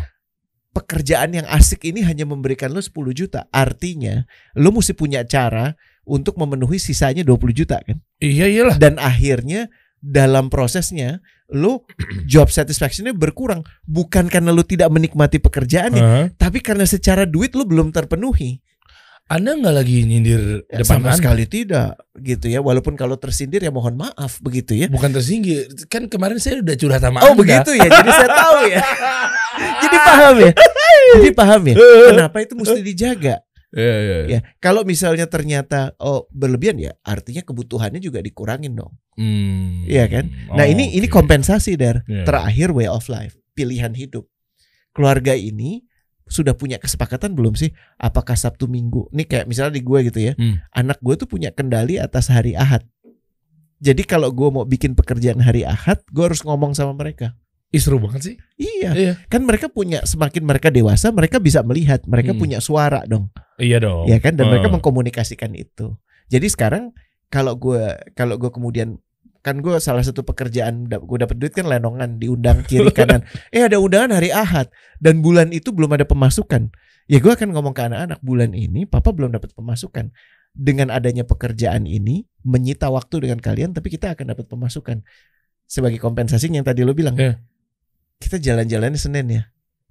Pekerjaan 0.70 1.34
yang 1.34 1.46
asik 1.50 1.82
ini 1.90 2.06
hanya 2.06 2.22
memberikan 2.24 2.70
lo 2.70 2.78
10 2.78 2.94
juta. 3.10 3.50
Artinya, 3.50 4.22
lo 4.54 4.70
mesti 4.70 4.94
punya 4.94 5.26
cara 5.26 5.74
untuk 6.06 6.38
memenuhi 6.38 6.78
sisanya 6.78 7.26
20 7.26 7.50
juta 7.54 7.82
kan. 7.82 7.98
Iya 8.22 8.46
iyalah. 8.46 8.76
Dan 8.78 8.98
akhirnya 9.02 9.70
dalam 10.00 10.48
prosesnya 10.48 11.20
lo 11.50 11.84
job 12.30 12.48
satisfactionnya 12.48 13.12
berkurang 13.12 13.66
bukan 13.84 14.30
karena 14.30 14.54
lo 14.54 14.62
tidak 14.62 14.88
menikmati 14.88 15.42
pekerjaannya, 15.42 16.02
Hah? 16.02 16.26
tapi 16.38 16.62
karena 16.62 16.86
secara 16.86 17.26
duit 17.26 17.52
lo 17.58 17.66
belum 17.66 17.90
terpenuhi. 17.90 18.62
Anda 19.30 19.54
nggak 19.54 19.75
lagi 19.78 20.02
nyindir 20.02 20.66
Ya, 20.66 20.82
depan 20.82 20.99
sama 20.99 21.14
Anda? 21.14 21.18
sekali 21.22 21.44
tidak 21.46 21.94
gitu 22.18 22.50
ya. 22.50 22.58
Walaupun 22.58 22.99
kalau 22.99 23.14
tersindir 23.14 23.62
ya 23.62 23.70
mohon 23.70 23.94
maaf 23.94 24.42
begitu 24.42 24.75
ya. 24.75 24.90
Bukan 24.90 25.14
tersinggir. 25.14 25.70
Kan 25.87 26.10
kemarin 26.10 26.42
saya 26.42 26.58
udah 26.58 26.75
curhat 26.75 26.99
sama 26.99 27.22
Oh 27.22 27.32
Anda. 27.32 27.38
begitu 27.38 27.78
ya. 27.78 27.87
Jadi 27.87 28.10
saya 28.10 28.28
tahu 28.28 28.58
ya. 28.66 28.80
Jadi 29.87 29.96
paham 29.96 30.34
ya. 30.34 30.52
Jadi 31.14 31.30
paham 31.30 31.62
ya. 31.62 31.75
Kenapa 32.10 32.37
itu 32.42 32.52
mesti 32.58 32.80
dijaga? 32.82 33.37
Iya 33.70 33.96
iya. 34.02 34.16
Ya, 34.26 34.40
kalau 34.58 34.82
misalnya 34.82 35.30
ternyata 35.30 35.94
oh 36.02 36.26
berlebihan 36.34 36.75
ya, 36.75 36.90
artinya 37.06 37.46
kebutuhannya 37.46 38.02
juga 38.02 38.18
dikurangin 38.18 38.75
dong. 38.75 38.99
Hmm. 39.14 39.87
Iya 39.87 40.10
kan? 40.10 40.26
Nah, 40.50 40.66
Oh, 40.66 40.66
ini 40.66 40.90
ini 40.90 41.06
oke. 41.06 41.14
kompensasi 41.14 41.78
dar. 41.78 42.02
Iya. 42.02 42.26
Terakhir 42.26 42.75
way 42.75 42.90
of 42.90 43.06
life, 43.06 43.38
pilihan 43.54 43.94
hidup. 43.94 44.26
Keluarga 44.90 45.38
ini 45.38 45.87
sudah 46.30 46.54
punya 46.54 46.78
kesepakatan 46.78 47.34
belum 47.34 47.58
sih? 47.58 47.75
Apakah 47.99 48.38
Sabtu 48.38 48.70
Minggu? 48.70 49.10
Nih 49.10 49.26
kayak 49.26 49.50
misalnya 49.50 49.75
di 49.75 49.82
gue 49.82 49.99
gitu 50.06 50.20
ya. 50.22 50.32
Hmm. 50.38 50.62
Anak 50.70 51.02
gue 51.02 51.18
tuh 51.18 51.26
punya 51.26 51.50
kendali 51.50 51.99
atas 51.99 52.30
hari 52.30 52.54
Ahad. 52.54 52.87
Jadi 53.80 54.06
kalau 54.06 54.30
gue 54.30 54.49
mau 54.49 54.62
bikin 54.62 54.94
pekerjaan 54.94 55.42
hari 55.42 55.66
Ahad, 55.66 56.04
gue 56.06 56.25
harus 56.25 56.46
ngomong 56.46 56.72
sama 56.72 56.94
mereka. 56.94 57.34
Ih, 57.70 57.78
seru 57.78 57.99
banget 57.99 58.22
sih. 58.22 58.37
Iya, 58.58 58.90
Iya. 58.92 59.12
kan 59.26 59.42
mereka 59.42 59.70
punya 59.70 60.02
semakin 60.02 60.42
mereka 60.42 60.70
dewasa, 60.70 61.10
mereka 61.10 61.38
bisa 61.38 61.62
melihat, 61.62 62.02
mereka 62.06 62.34
Hmm. 62.34 62.40
punya 62.40 62.58
suara 62.62 63.02
dong. 63.04 63.30
Iya 63.60 63.76
dong. 63.76 64.08
ya 64.08 64.16
kan 64.18 64.40
dan 64.40 64.49
mereka 64.49 64.68
Eh. 64.68 64.75
mengkomunikasikan 64.75 65.52
itu 65.52 65.92
jadi 66.32 66.49
sekarang 66.49 66.96
kalau 67.28 67.60
gue 67.60 67.92
kalau 68.16 68.40
gue 68.40 68.49
kemudian 68.49 68.96
kan 69.40 69.64
gue 69.64 69.73
salah 69.80 70.04
satu 70.04 70.20
pekerjaan 70.20 70.85
gue 70.88 71.18
dapat 71.18 71.37
duit 71.40 71.56
kan 71.56 71.64
lenongan 71.64 72.20
diundang 72.20 72.61
kiri 72.64 72.92
kanan. 72.99 73.25
Eh 73.49 73.64
ada 73.64 73.80
undangan 73.80 74.20
hari 74.20 74.28
ahad 74.28 74.68
dan 75.00 75.25
bulan 75.25 75.50
itu 75.50 75.73
belum 75.73 75.97
ada 75.97 76.04
pemasukan. 76.04 76.68
Ya 77.11 77.18
gue 77.18 77.32
akan 77.32 77.56
ngomong 77.56 77.73
ke 77.75 77.82
anak-anak 77.82 78.20
bulan 78.23 78.52
ini 78.52 78.85
papa 78.85 79.11
belum 79.11 79.32
dapat 79.32 79.56
pemasukan. 79.56 80.12
Dengan 80.50 80.90
adanya 80.90 81.23
pekerjaan 81.23 81.87
ini 81.87 82.26
menyita 82.42 82.90
waktu 82.90 83.25
dengan 83.25 83.38
kalian 83.40 83.70
tapi 83.73 83.88
kita 83.88 84.12
akan 84.12 84.37
dapat 84.37 84.47
pemasukan. 84.47 85.00
Sebagai 85.64 86.02
kompensasi 86.02 86.50
yang 86.50 86.66
tadi 86.66 86.82
lo 86.85 86.92
bilang. 86.92 87.16
Iya. 87.16 87.38
kita 88.20 88.37
jalan-jalan 88.37 88.92
Senin 89.00 89.26
ya. 89.32 89.42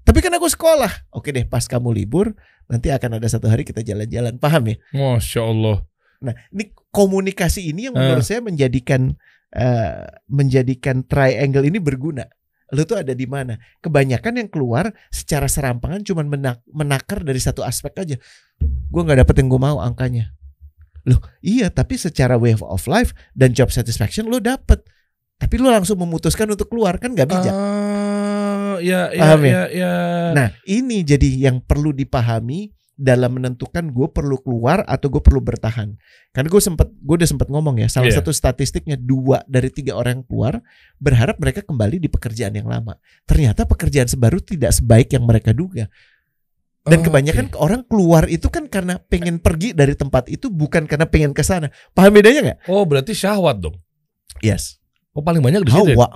Tapi 0.06 0.22
kan 0.22 0.30
aku 0.38 0.46
sekolah. 0.46 1.10
Oke 1.10 1.34
deh 1.34 1.50
pas 1.50 1.66
kamu 1.66 1.90
libur 1.98 2.38
nanti 2.70 2.94
akan 2.94 3.18
ada 3.18 3.26
satu 3.26 3.50
hari 3.50 3.66
kita 3.66 3.82
jalan-jalan. 3.82 4.38
Paham 4.38 4.70
ya? 4.70 4.78
Masya 4.94 5.42
Allah. 5.42 5.89
Nah, 6.20 6.36
ini 6.52 6.76
komunikasi 6.92 7.72
ini 7.72 7.88
yang 7.88 7.96
menurut 7.96 8.28
saya 8.28 8.44
menjadikan 8.44 9.16
eh, 9.56 10.06
menjadikan 10.30 11.08
triangle 11.08 11.66
ini 11.66 11.80
berguna. 11.82 12.28
Lu 12.70 12.86
tuh 12.86 13.02
ada 13.02 13.18
di 13.18 13.26
mana? 13.26 13.58
Kebanyakan 13.82 14.46
yang 14.46 14.50
keluar 14.52 14.94
secara 15.10 15.50
serampangan 15.50 16.06
cuman 16.06 16.30
menak- 16.30 16.66
menakar 16.70 17.26
dari 17.26 17.42
satu 17.42 17.66
aspek 17.66 17.98
aja. 17.98 18.16
Gua 18.94 19.02
nggak 19.02 19.26
dapet 19.26 19.36
yang 19.42 19.50
gue 19.50 19.62
mau 19.62 19.82
angkanya. 19.82 20.38
Loh, 21.10 21.18
iya, 21.42 21.74
tapi 21.74 21.98
secara 21.98 22.38
wave 22.38 22.62
of 22.62 22.86
life 22.86 23.16
dan 23.34 23.58
job 23.58 23.74
satisfaction 23.74 24.30
lo 24.30 24.38
dapet. 24.38 24.86
Tapi 25.40 25.56
lo 25.58 25.72
langsung 25.72 25.98
memutuskan 25.98 26.46
untuk 26.52 26.70
keluar 26.70 27.00
kan 27.02 27.16
nggak 27.16 27.30
bijak. 27.32 27.56
Ah, 27.56 28.78
ya, 28.84 29.10
ya, 29.16 29.24
Paham 29.24 29.42
ya, 29.48 29.50
ya? 29.50 29.64
ya. 29.72 29.94
Nah, 30.36 30.48
ini 30.68 31.02
jadi 31.02 31.50
yang 31.50 31.64
perlu 31.64 31.96
dipahami 31.96 32.70
dalam 33.00 33.40
menentukan 33.40 33.96
gue 33.96 34.08
perlu 34.12 34.36
keluar 34.44 34.84
atau 34.84 35.08
gue 35.08 35.24
perlu 35.24 35.40
bertahan. 35.40 35.96
Karena 36.30 36.48
gue 36.52 36.60
sempat, 36.60 36.92
gue 36.92 37.16
udah 37.16 37.30
sempat 37.32 37.48
ngomong 37.48 37.80
ya, 37.80 37.88
salah 37.88 38.12
Iya. 38.12 38.20
satu 38.20 38.36
statistiknya 38.36 39.00
dua 39.00 39.40
dari 39.48 39.72
tiga 39.72 39.96
orang 39.96 40.20
yang 40.20 40.26
keluar 40.28 40.54
berharap 41.00 41.40
mereka 41.40 41.64
kembali 41.64 41.96
di 41.98 42.12
pekerjaan 42.12 42.52
yang 42.52 42.68
lama. 42.68 43.00
Ternyata 43.24 43.64
pekerjaan 43.64 44.12
sebaru 44.12 44.44
tidak 44.44 44.76
sebaik 44.76 45.16
yang 45.16 45.24
mereka 45.24 45.56
duga. 45.56 45.88
Dan 46.84 47.00
Oh, 47.00 47.06
kebanyakan 47.08 47.48
oke. 47.52 47.58
orang 47.60 47.82
keluar 47.88 48.28
itu 48.28 48.52
kan 48.52 48.68
karena 48.68 49.00
pengen 49.00 49.40
pergi 49.40 49.72
dari 49.72 49.96
tempat 49.96 50.28
itu 50.28 50.52
bukan 50.52 50.84
karena 50.84 51.08
pengen 51.08 51.32
ke 51.32 51.42
sana. 51.42 51.72
Paham 51.92 52.12
bedanya 52.12 52.42
nggak? 52.44 52.60
Oh, 52.68 52.84
berarti 52.84 53.16
syahwat 53.16 53.64
dong. 53.64 53.80
Yes. 54.44 54.76
Oh, 55.12 55.24
paling 55.24 55.40
banyak 55.40 55.64
di 55.64 55.72
situ. 55.72 55.92
ya? 55.92 55.98
Hawa. 55.98 56.08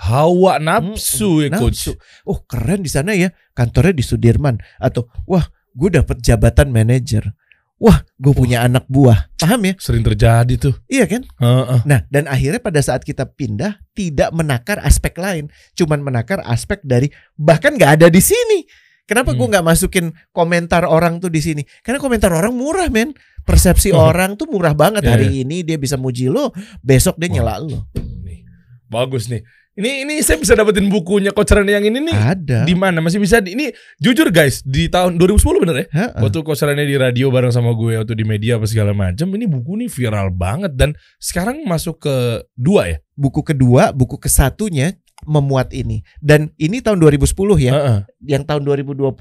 Hawa 0.00 0.52
nafsu 0.56 1.44
ya, 1.44 1.52
coach. 1.52 1.92
Nafsu. 1.92 1.92
Oh 2.24 2.40
keren 2.42 2.80
di 2.80 2.88
sana 2.88 3.12
ya 3.12 3.28
kantornya 3.52 3.92
di 3.92 4.00
Sudirman 4.00 4.56
atau 4.80 5.04
wah 5.28 5.44
gue 5.72 5.90
dapet 5.90 6.18
jabatan 6.20 6.70
manajer. 6.70 7.34
Wah 7.80 8.04
gue 8.20 8.32
punya 8.36 8.60
anak 8.68 8.84
buah. 8.92 9.32
Paham 9.40 9.64
ya? 9.64 9.74
Sering 9.80 10.04
terjadi 10.04 10.54
tuh. 10.60 10.76
Iya 10.84 11.08
kan? 11.08 11.24
Heeh. 11.24 11.80
Nah 11.88 12.04
dan 12.12 12.28
akhirnya 12.28 12.60
pada 12.60 12.84
saat 12.84 13.00
kita 13.00 13.24
pindah 13.24 13.80
tidak 13.96 14.28
menakar 14.36 14.76
aspek 14.84 15.16
lain, 15.16 15.48
cuman 15.72 16.04
menakar 16.04 16.44
aspek 16.44 16.84
dari 16.84 17.08
bahkan 17.40 17.72
nggak 17.80 18.00
ada 18.00 18.06
di 18.12 18.20
sini. 18.20 18.68
Kenapa 19.08 19.34
gue 19.34 19.42
Hmm. 19.42 19.50
nggak 19.58 19.66
masukin 19.66 20.06
komentar 20.30 20.86
orang 20.86 21.18
tuh 21.18 21.32
di 21.32 21.42
sini? 21.42 21.66
Karena 21.82 21.98
komentar 21.98 22.30
orang 22.30 22.54
murah 22.54 22.86
men. 22.92 23.10
Persepsi 23.42 23.90
orang 23.90 24.36
tuh 24.38 24.46
murah 24.46 24.76
banget. 24.76 25.02
Iya, 25.02 25.16
Hari 25.16 25.42
ini 25.42 25.64
dia 25.66 25.80
bisa 25.80 25.96
muji 25.96 26.28
lo, 26.30 26.52
besok 26.84 27.18
dia 27.18 27.26
nyela 27.32 27.58
lo. 27.58 27.90
Nih. 28.22 28.44
Bagus 28.86 29.26
nih. 29.26 29.42
Ini 29.80 30.04
ini 30.04 30.14
saya 30.20 30.36
bisa 30.36 30.52
dapetin 30.52 30.92
bukunya 30.92 31.32
Coach 31.32 31.56
Rene 31.56 31.72
yang 31.72 31.88
ini 31.88 32.04
nih. 32.04 32.12
Ada. 32.12 32.68
Di 32.68 32.76
mana? 32.76 33.00
Masih 33.00 33.16
bisa 33.16 33.40
di, 33.40 33.56
ini 33.56 33.72
jujur 33.96 34.28
guys, 34.28 34.60
di 34.60 34.92
tahun 34.92 35.16
2010 35.16 35.62
bener 35.64 35.76
ya? 35.80 35.86
Ha-ha. 35.96 36.20
Waktu 36.20 36.44
Coach 36.44 36.60
Rene 36.68 36.84
di 36.84 37.00
radio 37.00 37.32
bareng 37.32 37.48
sama 37.48 37.72
gue 37.72 37.96
waktu 37.96 38.12
di 38.12 38.28
media 38.28 38.60
apa 38.60 38.68
segala 38.68 38.92
macam, 38.92 39.32
ini 39.32 39.48
buku 39.48 39.80
nih 39.80 39.88
viral 39.88 40.28
banget 40.28 40.76
dan 40.76 40.92
sekarang 41.16 41.64
masuk 41.64 42.04
ke 42.04 42.44
dua 42.52 42.92
ya. 42.92 42.98
buku 43.20 43.44
kedua, 43.44 43.92
buku 43.92 44.16
kesatunya 44.16 44.96
memuat 45.22 45.70
ini. 45.70 46.00
Dan 46.16 46.52
ini 46.56 46.78
tahun 46.78 46.96
2010 46.98 47.28
ya. 47.58 47.72
Heeh. 47.72 47.98
Yang 48.26 48.42
tahun 48.46 48.62
2020 48.64 49.12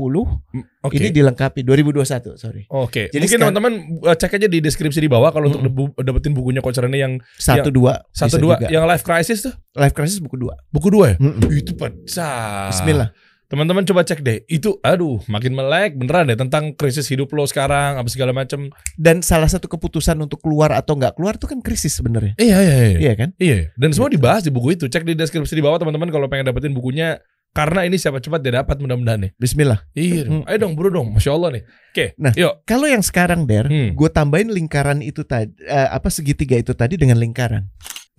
Mm, 0.49 0.63
Oke. 0.81 0.95
ini 0.95 1.07
dilengkapi 1.09 1.61
2021, 1.61 2.35
sorry. 2.35 2.63
Oke. 2.67 3.07
Jadi 3.07 3.19
Mungkin 3.21 3.39
teman-teman 3.41 3.73
uh, 4.01 4.13
cek 4.13 4.31
aja 4.33 4.47
di 4.47 4.59
deskripsi 4.59 4.97
di 4.97 5.07
bawah 5.07 5.29
kalau 5.29 5.47
untuk 5.47 5.61
Mm-mm. 5.61 5.91
debu- 5.91 5.99
dapetin 6.01 6.31
bukunya 6.31 6.59
Coach 6.59 6.77
Rene 6.77 6.95
yang 6.95 7.13
Satu 7.35 7.67
dua 7.69 7.99
satu 8.09 8.37
dua 8.37 8.55
yang 8.65 8.83
Life 8.85 9.03
Crisis 9.03 9.43
tuh. 9.43 9.53
Life 9.73 9.91
Crisis 9.91 10.19
buku 10.19 10.35
dua. 10.35 10.55
Buku 10.69 10.87
dua 10.87 11.13
ya? 11.13 11.17
Mm-mm. 11.17 11.47
Itu 11.51 11.75
pecah. 11.75 12.69
Bismillah. 12.69 13.09
Teman-teman 13.49 13.81
coba 13.81 14.05
cek 14.05 14.21
deh. 14.21 14.45
Itu 14.45 14.77
aduh 14.85 15.25
makin 15.25 15.57
melek 15.57 15.97
beneran 15.97 16.29
deh 16.29 16.37
tentang 16.37 16.77
krisis 16.77 17.09
hidup 17.09 17.33
lo 17.33 17.49
sekarang 17.49 17.97
apa 17.97 18.05
segala 18.05 18.29
macam. 18.29 18.69
Dan 18.93 19.25
salah 19.25 19.49
satu 19.49 19.65
keputusan 19.65 20.21
untuk 20.21 20.37
keluar 20.45 20.69
atau 20.69 20.93
nggak 20.93 21.17
keluar 21.17 21.33
itu 21.33 21.49
kan 21.49 21.57
krisis 21.65 21.97
sebenarnya. 21.97 22.37
Iya 22.37 22.57
iya 22.61 22.75
iya. 22.77 22.97
Iya 23.01 23.13
kan? 23.17 23.29
Iya, 23.41 23.73
dan 23.73 23.89
semua 23.89 24.13
dibahas 24.13 24.45
di 24.45 24.53
buku 24.53 24.77
itu. 24.77 24.85
Cek 24.85 25.01
di 25.01 25.17
deskripsi 25.17 25.57
di 25.57 25.65
bawah 25.65 25.81
teman-teman 25.81 26.13
kalau 26.13 26.29
pengen 26.29 26.45
dapetin 26.45 26.77
bukunya. 26.77 27.17
Karena 27.49 27.81
ini 27.81 27.97
siapa 27.97 28.21
cepat 28.21 28.45
dia 28.45 28.61
dapat 28.61 28.77
mudah-mudahan 28.77 29.25
nih. 29.25 29.31
Bismillah. 29.41 29.81
Iya, 29.97 30.29
dong. 30.29 30.45
Hmm. 30.45 30.49
ayo 30.53 30.57
dong 30.61 30.73
bro 30.77 30.93
dong, 30.93 31.17
masya 31.17 31.33
Allah 31.33 31.57
nih. 31.57 31.63
Oke, 31.65 32.05
Nah. 32.21 32.33
yuk. 32.37 32.61
Kalau 32.69 32.85
yang 32.85 33.01
sekarang 33.01 33.49
der, 33.49 33.65
Hmm. 33.65 33.97
gue 33.97 34.09
tambahin 34.13 34.53
lingkaran 34.53 35.01
itu 35.01 35.25
tadi, 35.25 35.49
eh, 35.65 35.89
apa 35.89 36.13
segitiga 36.13 36.53
itu 36.53 36.77
tadi 36.77 36.93
dengan 37.01 37.17
lingkaran. 37.17 37.65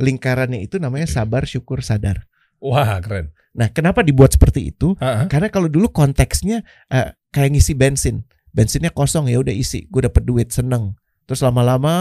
Lingkarannya 0.02 0.58
itu 0.66 0.82
namanya 0.82 1.06
sabar, 1.06 1.46
syukur, 1.46 1.78
sadar. 1.86 2.26
Wah 2.58 2.98
keren. 2.98 3.30
Nah, 3.50 3.68
kenapa 3.70 4.06
dibuat 4.06 4.30
seperti 4.34 4.70
itu? 4.70 4.94
Ah, 5.02 5.24
ah. 5.24 5.26
Karena 5.26 5.50
kalau 5.50 5.66
dulu 5.66 5.90
konteksnya 5.90 6.62
eh, 6.90 7.14
kayak 7.34 7.50
ngisi 7.56 7.74
bensin, 7.74 8.22
bensinnya 8.54 8.94
kosong 8.94 9.26
ya 9.26 9.42
udah 9.42 9.54
isi, 9.54 9.90
gue 9.90 10.02
dapet 10.06 10.22
duit 10.22 10.48
seneng. 10.54 10.94
Terus 11.26 11.42
lama-lama 11.46 11.94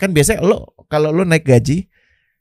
kan 0.00 0.12
biasanya 0.12 0.40
lo 0.40 0.72
kalau 0.88 1.12
lo 1.12 1.28
naik 1.28 1.44
gaji 1.44 1.88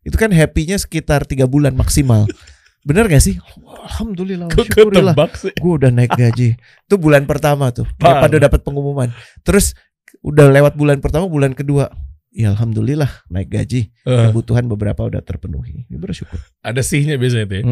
itu 0.05 0.15
kan 0.15 0.31
happy-nya 0.31 0.79
sekitar 0.79 1.27
tiga 1.27 1.47
bulan 1.49 1.75
maksimal. 1.75 2.27
Bener 2.87 3.09
gak 3.09 3.25
sih? 3.25 3.41
Alhamdulillah, 3.65 4.45
syukurillah. 4.53 5.17
sih? 5.33 5.49
Gue 5.57 5.73
udah 5.81 5.89
naik 5.89 6.13
gaji. 6.13 6.53
Itu 6.85 6.95
bulan 7.01 7.25
pertama 7.25 7.73
tuh. 7.73 7.89
Pada 7.97 8.37
dapat 8.37 8.61
pengumuman. 8.61 9.09
Terus 9.41 9.73
udah 10.21 10.53
lewat 10.53 10.77
bulan 10.77 11.01
pertama, 11.01 11.25
bulan 11.25 11.57
kedua. 11.57 11.89
Ya 12.35 12.51
alhamdulillah 12.51 13.07
naik 13.25 13.47
gaji. 13.47 13.95
Eh, 14.03 14.11
Kebutuhan 14.27 14.67
beberapa 14.67 15.01
udah 15.01 15.23
terpenuhi. 15.23 15.87
Ya, 15.87 15.95
bersyukur. 15.95 16.35
ada 16.59 16.83
sihnya 16.83 17.15
biasanya 17.15 17.47
tuh 17.47 17.57
ya. 17.57 17.63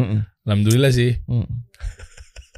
Alhamdulillah 0.42 0.88
sih. 0.88 1.20
Mm. 1.28 1.68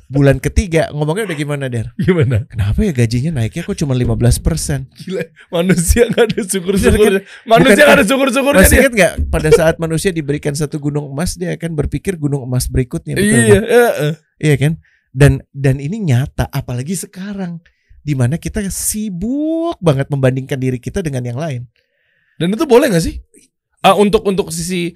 Bulan 0.07 0.39
ketiga 0.39 0.87
ngomongnya 0.95 1.27
udah 1.27 1.35
gimana 1.35 1.65
Der? 1.67 1.91
Gimana? 1.99 2.47
Kenapa 2.47 2.79
ya 2.79 2.95
gajinya 2.95 3.43
naiknya 3.43 3.67
kok 3.67 3.75
cuma 3.75 3.91
15%? 3.91 4.87
Gila, 4.95 5.23
manusia 5.51 6.07
nggak 6.07 6.25
ada 6.25 6.41
syukur-syukur. 6.47 7.11
Bukan- 7.19 7.27
Manusia 7.43 7.83
nggak 7.83 7.99
ada 7.99 8.07
syukur-syukurnya 8.07 8.63
Masih 8.63 8.71
dia. 8.71 8.83
ingat 8.87 8.93
nggak 8.95 9.13
pada 9.27 9.51
saat 9.51 9.75
manusia 9.77 10.15
diberikan 10.15 10.55
satu 10.55 10.79
gunung 10.79 11.11
emas 11.11 11.35
dia 11.35 11.51
akan 11.53 11.75
berpikir 11.75 12.15
gunung 12.15 12.47
emas 12.47 12.71
berikutnya 12.71 13.19
betul 13.19 13.35
Iya, 13.35 13.43
iya, 13.43 13.59
iya. 13.67 14.11
Iya 14.39 14.55
kan? 14.57 14.73
Dan 15.11 15.33
dan 15.51 15.83
ini 15.83 15.99
nyata 15.99 16.47
apalagi 16.47 16.95
sekarang 16.95 17.59
di 17.99 18.15
mana 18.15 18.39
kita 18.39 18.63
sibuk 18.71 19.75
banget 19.81 20.07
membandingkan 20.07 20.55
diri 20.55 20.79
kita 20.79 21.03
dengan 21.03 21.27
yang 21.27 21.35
lain. 21.37 21.67
Dan 22.37 22.53
itu 22.53 22.65
boleh 22.65 22.89
gak 22.89 23.01
sih? 23.01 23.17
Ah, 23.81 23.95
untuk 23.95 24.23
untuk 24.23 24.49
sisi 24.49 24.93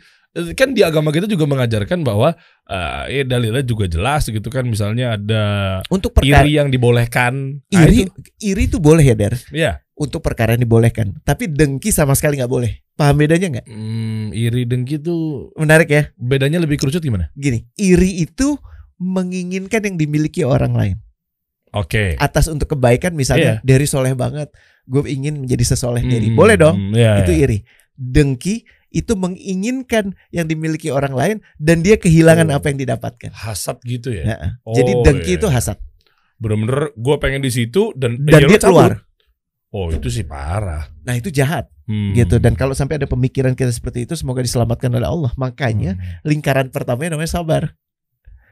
kan 0.55 0.71
di 0.71 0.81
agama 0.81 1.11
kita 1.11 1.27
juga 1.27 1.43
mengajarkan 1.43 2.01
bahwa 2.01 2.39
ah, 2.65 3.03
ya 3.07 3.23
dalilnya 3.23 3.63
juga 3.63 3.85
jelas 3.85 4.25
gitu 4.25 4.47
kan 4.47 4.63
misalnya 4.63 5.15
ada 5.15 5.43
Untuk 5.89 6.13
perkara 6.13 6.43
iri 6.43 6.55
yang 6.55 6.69
dibolehkan. 6.69 7.59
Ah, 7.69 7.83
iri 7.83 8.07
itu. 8.07 8.13
iri 8.41 8.63
itu 8.67 8.79
boleh 8.79 9.03
ya 9.03 9.15
Dar 9.15 9.35
Iya. 9.51 9.83
untuk 9.93 10.23
perkara 10.23 10.55
yang 10.55 10.63
dibolehkan 10.63 11.19
tapi 11.21 11.45
dengki 11.45 11.91
sama 11.91 12.15
sekali 12.15 12.39
nggak 12.39 12.49
boleh 12.49 12.79
paham 12.95 13.19
bedanya 13.19 13.49
nggak 13.51 13.67
Hmm, 13.67 14.31
iri 14.31 14.65
dengki 14.65 14.97
tuh 14.97 15.51
menarik 15.55 15.89
ya 15.89 16.03
bedanya 16.15 16.57
lebih 16.57 16.79
kerucut 16.79 17.01
gimana? 17.01 17.29
gini 17.35 17.67
iri 17.75 18.23
itu 18.23 18.55
menginginkan 18.97 19.83
yang 19.83 19.97
dimiliki 19.97 20.41
orang 20.41 20.73
lain 20.73 20.97
Oke. 21.71 22.15
atas 22.17 22.47
untuk 22.47 22.71
kebaikan 22.71 23.13
misalnya 23.13 23.59
dari 23.63 23.85
soleh 23.85 24.15
banget 24.15 24.51
gue 24.91 25.03
ingin 25.07 25.47
menjadi 25.47 25.65
sesoleh 25.69 26.03
Derry 26.03 26.29
Hmm, 26.29 26.37
boleh 26.37 26.57
dong 26.59 26.77
iya, 26.93 27.23
itu 27.23 27.31
iya. 27.31 27.43
iri 27.47 27.59
dengki 27.95 28.67
itu 28.91 29.15
menginginkan 29.15 30.11
yang 30.29 30.45
dimiliki 30.45 30.91
orang 30.91 31.15
lain 31.15 31.37
dan 31.57 31.79
dia 31.79 31.95
kehilangan 31.95 32.51
Oh. 32.51 32.59
apa 32.59 32.67
yang 32.69 32.79
didapatkan 32.81 33.31
Hasad 33.31 33.79
gitu 33.87 34.11
ya. 34.11 34.25
Ya, 34.27 34.37
Oh, 34.61 34.75
jadi 34.75 34.93
dengki 35.01 35.33
iya. 35.33 35.39
itu 35.39 35.47
hasad 35.47 35.79
Bener-bener 36.37 36.91
gue 36.93 37.17
pengen 37.17 37.39
di 37.39 37.49
situ 37.49 37.95
dan 37.95 38.19
dan 38.19 38.41
ya 38.43 38.49
dia 38.49 38.59
keluar 38.59 39.07
Oh 39.71 39.87
itu 39.89 40.11
sih 40.11 40.27
parah. 40.27 40.91
nah 41.01 41.15
itu 41.15 41.31
jahat 41.31 41.71
Hmm. 41.87 42.15
gitu 42.15 42.39
dan 42.39 42.55
kalau 42.55 42.71
sampai 42.71 42.99
ada 42.99 43.07
pemikiran 43.07 43.51
kita 43.53 43.71
seperti 43.71 44.07
itu 44.07 44.15
semoga 44.15 44.39
diselamatkan 44.41 44.91
oleh 44.91 45.07
Allah 45.07 45.31
makanya 45.35 45.95
Hmm. 45.95 46.23
lingkaran 46.25 46.67
pertamanya 46.69 47.15
namanya 47.15 47.31
sabar 47.33 47.63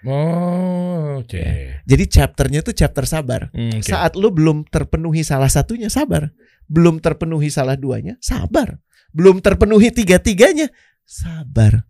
Oh, 0.07 1.19
oke. 1.23 1.43
jadi 1.83 2.05
chapternya 2.07 2.63
itu 2.63 2.71
chapter 2.71 3.03
sabar 3.03 3.51
Hmm, 3.51 3.81
oke. 3.81 3.87
saat 3.87 4.15
lu 4.15 4.31
belum 4.31 4.63
terpenuhi 4.69 5.27
salah 5.27 5.51
satunya 5.51 5.91
sabar 5.91 6.31
belum 6.71 7.03
terpenuhi 7.03 7.51
salah 7.51 7.75
duanya 7.75 8.15
sabar 8.23 8.79
belum 9.11 9.41
terpenuhi 9.43 9.91
tiga-tiganya 9.91 10.69
sabar 11.03 11.83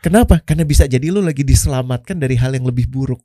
kenapa 0.00 0.40
karena 0.42 0.64
bisa 0.64 0.88
jadi 0.88 1.12
lu 1.12 1.20
lagi 1.22 1.44
diselamatkan 1.44 2.18
dari 2.18 2.34
hal 2.40 2.56
yang 2.56 2.66
lebih 2.66 2.88
buruk 2.90 3.22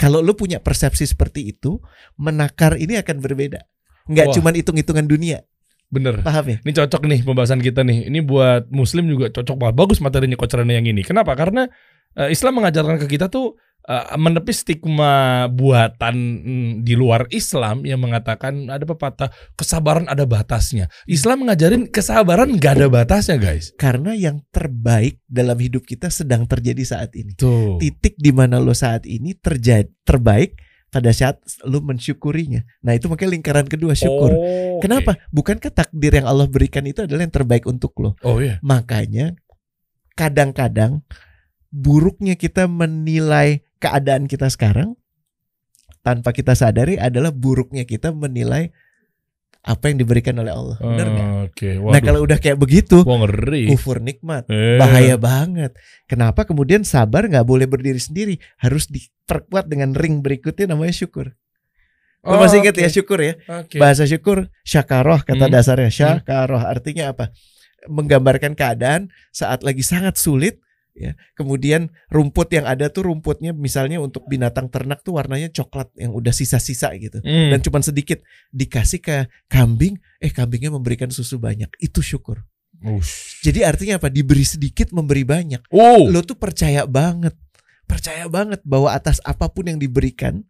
kalau 0.00 0.20
lu 0.24 0.32
punya 0.32 0.60
persepsi 0.62 1.04
seperti 1.04 1.50
itu 1.52 1.82
menakar 2.16 2.78
ini 2.78 2.96
akan 2.96 3.20
berbeda 3.20 3.66
nggak 4.06 4.26
Wah. 4.30 4.34
cuman 4.38 4.54
hitung-hitungan 4.56 5.04
dunia 5.04 5.42
Bener. 5.86 6.18
paham 6.22 6.46
ya 6.50 6.58
Ini 6.66 6.72
cocok 6.82 7.02
nih 7.06 7.20
pembahasan 7.22 7.62
kita 7.62 7.86
nih. 7.86 8.10
Ini 8.10 8.18
buat 8.26 8.66
muslim 8.74 9.06
juga 9.06 9.30
cocok 9.30 9.54
banget. 9.54 9.74
Bagus 9.78 9.98
materinya 10.02 10.34
Rene 10.34 10.74
yang 10.74 10.86
ini. 10.90 11.06
Kenapa? 11.06 11.30
Karena 11.38 11.70
eh, 12.16 12.28
Islam 12.32 12.58
mengajarkan 12.58 12.96
ke 12.98 13.06
kita 13.06 13.28
tuh 13.28 13.54
eh, 13.86 14.16
menepis 14.16 14.64
stigma 14.64 15.46
buatan 15.52 16.16
mm, 16.42 16.70
di 16.82 16.96
luar 16.96 17.28
Islam 17.30 17.84
yang 17.84 18.00
mengatakan 18.02 18.66
ada 18.72 18.82
pepatah 18.82 19.30
kesabaran 19.54 20.08
ada 20.08 20.24
batasnya. 20.26 20.88
Islam 21.06 21.46
mengajarin 21.46 21.86
kesabaran 21.86 22.56
gak 22.56 22.80
ada 22.80 22.88
batasnya, 22.88 23.36
guys. 23.38 23.70
karena 23.76 24.16
yang 24.16 24.42
terbaik 24.50 25.20
dalam 25.28 25.60
hidup 25.60 25.84
kita 25.84 26.08
sedang 26.10 26.48
terjadi 26.48 26.82
saat 26.82 27.12
ini 27.14 27.36
Tuh. 27.36 27.78
titik 27.78 28.16
di 28.16 28.32
mana 28.32 28.58
lo 28.58 28.72
saat 28.72 29.04
ini 29.06 29.36
terjadi 29.36 29.86
terbaik 30.02 30.56
pada 30.86 31.10
saat 31.10 31.42
lo 31.66 31.82
mensyukurinya 31.82 32.62
nah 32.80 32.94
itu 32.94 33.10
makanya 33.10 33.36
lingkaran 33.36 33.66
kedua 33.68 33.92
syukur 33.92 34.32
Oh. 34.32 34.80
Kenapa? 34.80 35.16
Bukankah 35.32 35.72
takdir 35.72 36.12
yang 36.20 36.28
Allah 36.28 36.44
berikan 36.44 36.84
itu 36.84 37.00
adalah 37.00 37.24
yang 37.24 37.32
terbaik 37.32 37.64
untuk 37.64 37.96
lo? 37.96 38.12
Oh 38.20 38.44
iya. 38.44 38.60
Makanya 38.60 39.32
kadang-kadang 40.12 41.04
buruknya 41.76 42.34
kita 42.34 42.64
menilai 42.64 43.60
keadaan 43.76 44.24
kita 44.24 44.48
sekarang 44.48 44.96
tanpa 46.00 46.32
kita 46.32 46.56
sadari 46.56 46.96
adalah 46.96 47.28
buruknya 47.28 47.84
kita 47.84 48.16
menilai 48.16 48.72
apa 49.60 49.90
yang 49.90 49.98
diberikan 49.98 50.38
oleh 50.38 50.54
Allah. 50.54 50.78
Benar 50.78 51.06
nggak? 51.10 51.28
Oke. 51.50 51.68
Nah 51.74 51.82
Waduh. 51.90 52.02
kalau 52.06 52.20
udah 52.22 52.38
kayak 52.38 52.54
begitu, 52.54 53.02
Wah 53.02 53.18
ngeri. 53.26 53.66
kufur 53.66 53.98
nikmat, 53.98 54.46
Eh. 54.46 54.78
bahaya 54.78 55.18
banget. 55.18 55.74
Kenapa 56.06 56.46
kemudian 56.46 56.86
sabar 56.86 57.26
nggak 57.26 57.42
boleh 57.42 57.66
berdiri 57.66 57.98
sendiri, 57.98 58.38
harus 58.62 58.86
diperkuat 58.86 59.66
dengan 59.66 59.90
ring 59.92 60.22
berikutnya 60.22 60.70
namanya 60.70 60.94
syukur. 60.94 61.34
Lo 62.22 62.38
Oh, 62.38 62.40
masih 62.40 62.62
ingat 62.62 62.78
oke. 62.78 62.82
ya 62.82 62.90
syukur 62.90 63.18
ya? 63.18 63.34
Oke. 63.58 63.76
Bahasa 63.76 64.06
syukur 64.06 64.46
syakaroh 64.62 65.18
kata 65.20 65.50
Hmm. 65.50 65.52
dasarnya 65.52 65.90
syakaroh 65.90 66.62
artinya 66.62 67.10
apa? 67.10 67.34
Menggambarkan 67.90 68.54
keadaan 68.54 69.10
saat 69.30 69.66
lagi 69.66 69.82
sangat 69.82 70.14
sulit 70.14 70.62
ya. 70.96 71.12
Kemudian 71.36 71.92
rumput 72.08 72.48
yang 72.56 72.64
ada 72.64 72.88
tuh 72.88 73.12
rumputnya 73.12 73.52
misalnya 73.52 74.00
untuk 74.00 74.24
binatang 74.26 74.72
ternak 74.72 75.04
tuh 75.04 75.20
warnanya 75.20 75.52
coklat 75.52 75.92
yang 76.00 76.16
udah 76.16 76.32
sisa-sisa 76.32 76.90
gitu. 76.96 77.20
Hmm. 77.20 77.52
Dan 77.52 77.60
cuman 77.60 77.84
sedikit 77.84 78.24
dikasih 78.50 79.04
ke 79.04 79.16
kambing, 79.46 80.00
eh 80.18 80.32
kambingnya 80.32 80.72
memberikan 80.72 81.12
susu 81.12 81.36
banyak. 81.36 81.68
Itu 81.78 82.00
syukur. 82.00 82.42
Ush. 82.82 83.44
Jadi 83.44 83.64
artinya 83.64 84.00
apa? 84.00 84.08
Diberi 84.08 84.44
sedikit 84.44 84.92
memberi 84.92 85.24
banyak. 85.24 85.68
Oh. 85.72 86.08
Lo 86.08 86.24
tuh 86.24 86.36
percaya 86.36 86.88
banget. 86.88 87.36
Percaya 87.86 88.26
banget 88.26 88.64
bahwa 88.66 88.90
atas 88.90 89.22
apa 89.22 89.46
pun 89.46 89.70
yang 89.70 89.78
diberikan 89.78 90.42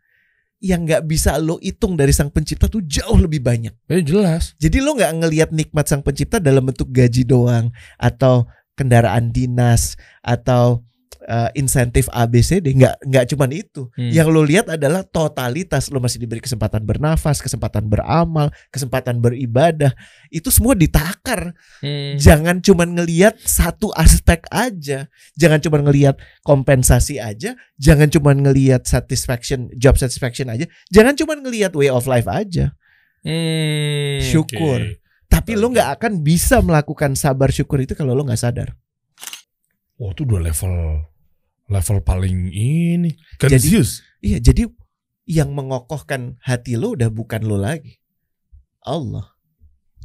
yang 0.57 0.89
nggak 0.89 1.05
bisa 1.05 1.37
lo 1.37 1.61
hitung 1.61 2.01
dari 2.01 2.17
sang 2.17 2.33
pencipta 2.33 2.65
tuh 2.67 2.81
jauh 2.81 3.21
lebih 3.21 3.45
banyak. 3.45 3.77
Eh 3.93 4.01
jelas. 4.01 4.57
Jadi 4.57 4.81
lo 4.81 4.97
nggak 4.97 5.13
ngelihat 5.21 5.51
nikmat 5.53 5.85
sang 5.85 6.01
pencipta 6.01 6.41
dalam 6.41 6.65
bentuk 6.65 6.89
gaji 6.89 7.29
doang 7.29 7.69
atau 8.01 8.49
kendaraan 8.77 9.33
dinas 9.33 9.97
atau 10.21 10.87
uh, 11.27 11.51
insentif 11.59 12.07
ABCD 12.11 12.73
nggak 12.73 12.97
nggak 13.09 13.25
cuman 13.35 13.51
itu. 13.53 13.91
Hmm. 13.95 14.11
Yang 14.11 14.29
lo 14.31 14.43
lihat 14.47 14.67
adalah 14.71 15.03
totalitas 15.03 15.91
lo 15.91 15.99
masih 15.99 16.23
diberi 16.23 16.41
kesempatan 16.41 16.87
bernafas, 16.87 17.43
kesempatan 17.43 17.87
beramal, 17.91 18.51
kesempatan 18.71 19.19
beribadah. 19.19 19.93
Itu 20.31 20.49
semua 20.55 20.79
ditakar. 20.79 21.53
Hmm. 21.83 22.17
Jangan 22.17 22.63
cuman 22.63 22.97
ngelihat 22.97 23.37
satu 23.43 23.91
aspek 23.93 24.47
aja. 24.49 25.11
Jangan 25.35 25.59
cuman 25.61 25.91
ngelihat 25.91 26.17
kompensasi 26.47 27.19
aja, 27.19 27.59
jangan 27.77 28.09
cuman 28.09 28.47
ngelihat 28.47 28.87
satisfaction, 28.87 29.69
job 29.75 29.99
satisfaction 29.99 30.49
aja. 30.49 30.65
Jangan 30.95 31.19
cuman 31.19 31.43
ngelihat 31.43 31.75
way 31.75 31.91
of 31.91 32.07
life 32.07 32.31
aja. 32.31 32.73
Hmm, 33.27 34.23
Syukur. 34.23 34.81
oke. 34.81 35.06
Tapi 35.37 35.53
lo 35.53 35.69
nggak 35.69 36.01
akan 36.01 36.25
bisa 36.25 36.65
melakukan 36.65 37.13
sabar 37.13 37.53
syukur 37.53 37.85
itu 37.85 37.93
kalau 37.93 38.17
lo 38.17 38.25
nggak 38.25 38.41
sadar. 38.41 38.73
Wah 40.01 40.17
itu 40.17 40.25
udah 40.25 40.41
level 40.41 41.05
level 41.69 41.99
paling 42.01 42.49
ini. 42.57 43.13
Jadi-. 43.37 43.61
Iya, 44.25 44.39
jadi 44.41 44.65
yang 45.29 45.53
mengokohkan 45.53 46.41
hati 46.41 46.81
lo 46.81 46.97
udah 46.97 47.13
bukan 47.13 47.45
lo 47.45 47.61
lagi. 47.61 48.01
Allah. 48.81 49.37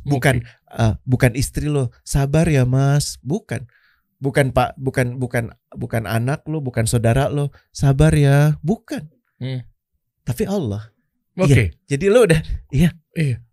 Bukan 0.04 0.44
eh, 0.76 0.94
bukan 1.08 1.32
istri 1.40 1.72
lo. 1.72 1.96
Sabar 2.04 2.50
ya, 2.52 2.68
Mas. 2.68 3.16
Bukan. 3.24 3.72
Bukan 4.22 4.54
Pak, 4.54 4.78
bukan 4.78 5.18
bukan 5.18 5.56
bukan 5.74 6.04
anak 6.06 6.44
lo, 6.46 6.60
bukan 6.60 6.86
saudara 6.86 7.32
lo. 7.32 7.56
Sabar 7.72 8.14
ya, 8.14 8.60
bukan. 8.62 9.08
Hmm. 9.40 9.64
Tapi 10.28 10.44
Allah. 10.44 10.92
Oke. 11.40 11.80
Jadi 11.88 12.06
lo 12.12 12.28
udah 12.28 12.42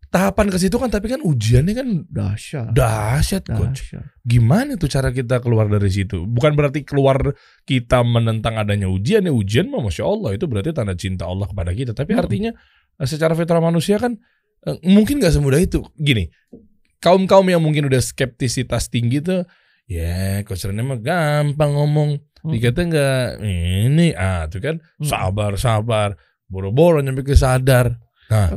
Tahapan 0.08 0.48
ke 0.48 0.56
situ 0.56 0.80
kan 0.80 0.88
tapi 0.88 1.12
kan 1.12 1.20
ujiannya 1.20 1.74
kan 1.76 1.88
dahsyat. 2.08 2.72
dahsyat 2.72 3.44
coach. 3.44 3.92
Gimana 4.24 4.80
tuh 4.80 4.88
cara 4.88 5.12
kita 5.12 5.36
keluar 5.38 5.68
dari 5.68 5.92
situ? 5.92 6.24
Bukan 6.24 6.56
berarti 6.56 6.80
keluar 6.80 7.36
kita 7.68 8.00
menentang 8.00 8.56
adanya 8.56 8.88
ujian 8.88 9.28
ya 9.28 9.32
ujian 9.32 9.68
mah 9.68 9.84
masya 9.84 10.08
Allah 10.08 10.32
itu 10.32 10.48
berarti 10.48 10.72
tanda 10.72 10.96
cinta 10.96 11.28
Allah 11.28 11.44
kepada 11.44 11.76
kita. 11.76 11.92
Tapi 11.92 12.16
Hmm. 12.16 12.22
artinya 12.24 12.50
eh, 12.96 13.04
secara 13.04 13.36
fitrah 13.36 13.60
manusia 13.60 14.00
kan 14.00 14.16
eh, 14.64 14.80
mungkin 14.88 15.20
nggak 15.20 15.28
semudah 15.36 15.60
itu. 15.60 15.84
Gini, 15.94 16.24
kaum 16.98 17.28
kaum 17.28 17.44
yang 17.44 17.60
mungkin 17.60 17.84
udah 17.86 18.00
skeptisitas 18.00 18.88
tinggi 18.88 19.20
tuh, 19.20 19.44
ya 19.84 20.40
coach 20.42 20.64
Rene 20.64 20.82
mah 20.82 20.98
gampang 20.98 21.76
ngomong. 21.76 22.10
Hmm. 22.38 22.48
Dikata 22.48 22.80
nggak 22.80 23.44
ini 23.44 24.16
ah 24.16 24.48
tuh 24.48 24.64
kan 24.64 24.80
Hmm. 24.96 25.04
sabar 25.04 25.52
sabar 25.60 26.16
boro-boro 26.48 27.04
nyampe 27.04 27.20
ke 27.22 27.36
sadar. 27.36 27.92
Nah, 28.32 28.56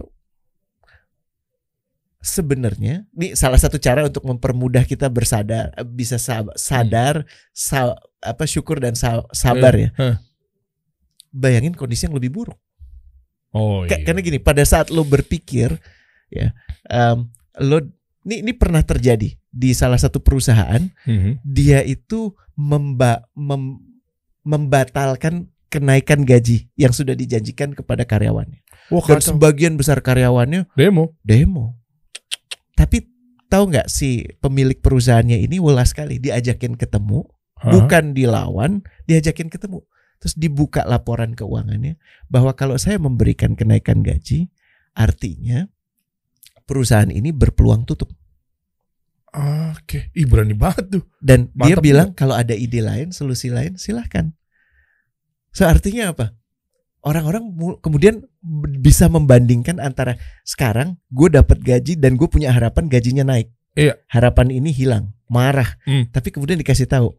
Sebenarnya, 2.21 3.09
ini 3.11 3.33
salah 3.33 3.57
satu 3.57 3.81
cara 3.81 4.05
untuk 4.05 4.21
mempermudah 4.23 4.85
kita 4.85 5.09
bersadar, 5.09 5.73
bisa 5.89 6.21
sab- 6.21 6.53
sadar, 6.53 7.25
sa- 7.49 7.97
apa 8.21 8.45
syukur 8.45 8.77
dan 8.77 8.93
sa- 8.93 9.25
sabar 9.33 9.73
ya. 9.73 9.89
Hah. 9.97 10.21
Bayangin 11.33 11.73
kondisi 11.73 12.05
yang 12.05 12.13
lebih 12.13 12.29
buruk. 12.29 12.59
oh 13.51 13.83
iya. 13.83 13.99
Karena 14.05 14.21
gini, 14.21 14.39
pada 14.39 14.63
saat 14.63 14.93
lo 14.93 15.03
berpikir, 15.03 15.75
ya, 16.29 16.55
em, 16.87 17.27
lo 17.59 17.83
ini 18.23 18.45
ini 18.45 18.53
pernah 18.53 18.79
terjadi 18.79 19.33
di 19.49 19.69
salah 19.73 19.97
satu 19.97 20.21
perusahaan, 20.21 20.79
Mhm. 21.03 21.41
dia 21.43 21.81
itu 21.83 22.31
memba, 22.55 23.27
mem- 23.33 23.81
membatalkan 24.45 25.49
kenaikan 25.67 26.23
gaji 26.23 26.69
yang 26.77 26.93
sudah 26.93 27.11
dijanjikan 27.11 27.73
kepada 27.73 28.05
karyawannya. 28.05 28.61
Wah, 28.87 29.03
Dan 29.03 29.19
sebagian 29.23 29.75
besar 29.75 29.99
karyawannya 29.99 30.67
Demo. 30.75 31.15
demo. 31.23 31.80
Tapi 32.81 33.05
tahu 33.45 33.69
nggak 33.69 33.85
si 33.93 34.25
pemilik 34.41 34.81
perusahaannya 34.81 35.37
ini 35.45 35.61
ulas 35.61 35.93
sekali 35.93 36.17
diajakin 36.17 36.73
ketemu, 36.73 37.29
Hah? 37.61 37.69
bukan 37.69 38.17
dilawan, 38.17 38.81
diajakin 39.05 39.53
ketemu. 39.53 39.85
Terus 40.17 40.33
dibuka 40.33 40.81
laporan 40.89 41.37
keuangannya 41.37 42.01
bahwa 42.25 42.57
kalau 42.57 42.77
saya 42.81 42.97
memberikan 42.97 43.53
kenaikan 43.53 44.01
gaji, 44.01 44.49
artinya 44.97 45.69
perusahaan 46.65 47.09
ini 47.09 47.29
berpeluang 47.29 47.85
tutup. 47.85 48.09
Oke. 49.71 50.11
Ih 50.17 50.27
berani 50.27 50.57
banget 50.57 50.99
tuh. 50.99 51.03
Dan 51.21 51.53
dia 51.55 51.77
Mantap 51.77 51.83
bilang 51.85 52.09
kalau 52.17 52.35
ada 52.35 52.51
ide 52.51 52.81
lain, 52.83 53.13
solusi 53.13 53.47
lain, 53.53 53.77
silahkan. 53.77 54.33
So 55.55 55.67
artinya 55.67 56.11
apa? 56.11 56.35
Orang-orang 57.01 57.41
mu- 57.49 57.81
kemudian 57.81 58.21
bisa 58.77 59.09
membandingkan 59.09 59.81
antara 59.81 60.21
sekarang 60.45 61.01
gue 61.09 61.33
dapat 61.33 61.57
gaji 61.57 61.97
dan 61.97 62.13
gue 62.13 62.29
punya 62.29 62.53
harapan 62.53 62.85
gajinya 62.85 63.25
naik. 63.25 63.49
Iya. 63.73 63.97
Harapan 64.05 64.53
ini 64.53 64.69
hilang, 64.69 65.17
marah. 65.25 65.81
Hmm. 65.87 66.05
Tapi 66.13 66.29
kemudian 66.29 66.61
dikasih 66.61 66.85
tahu. 66.85 67.09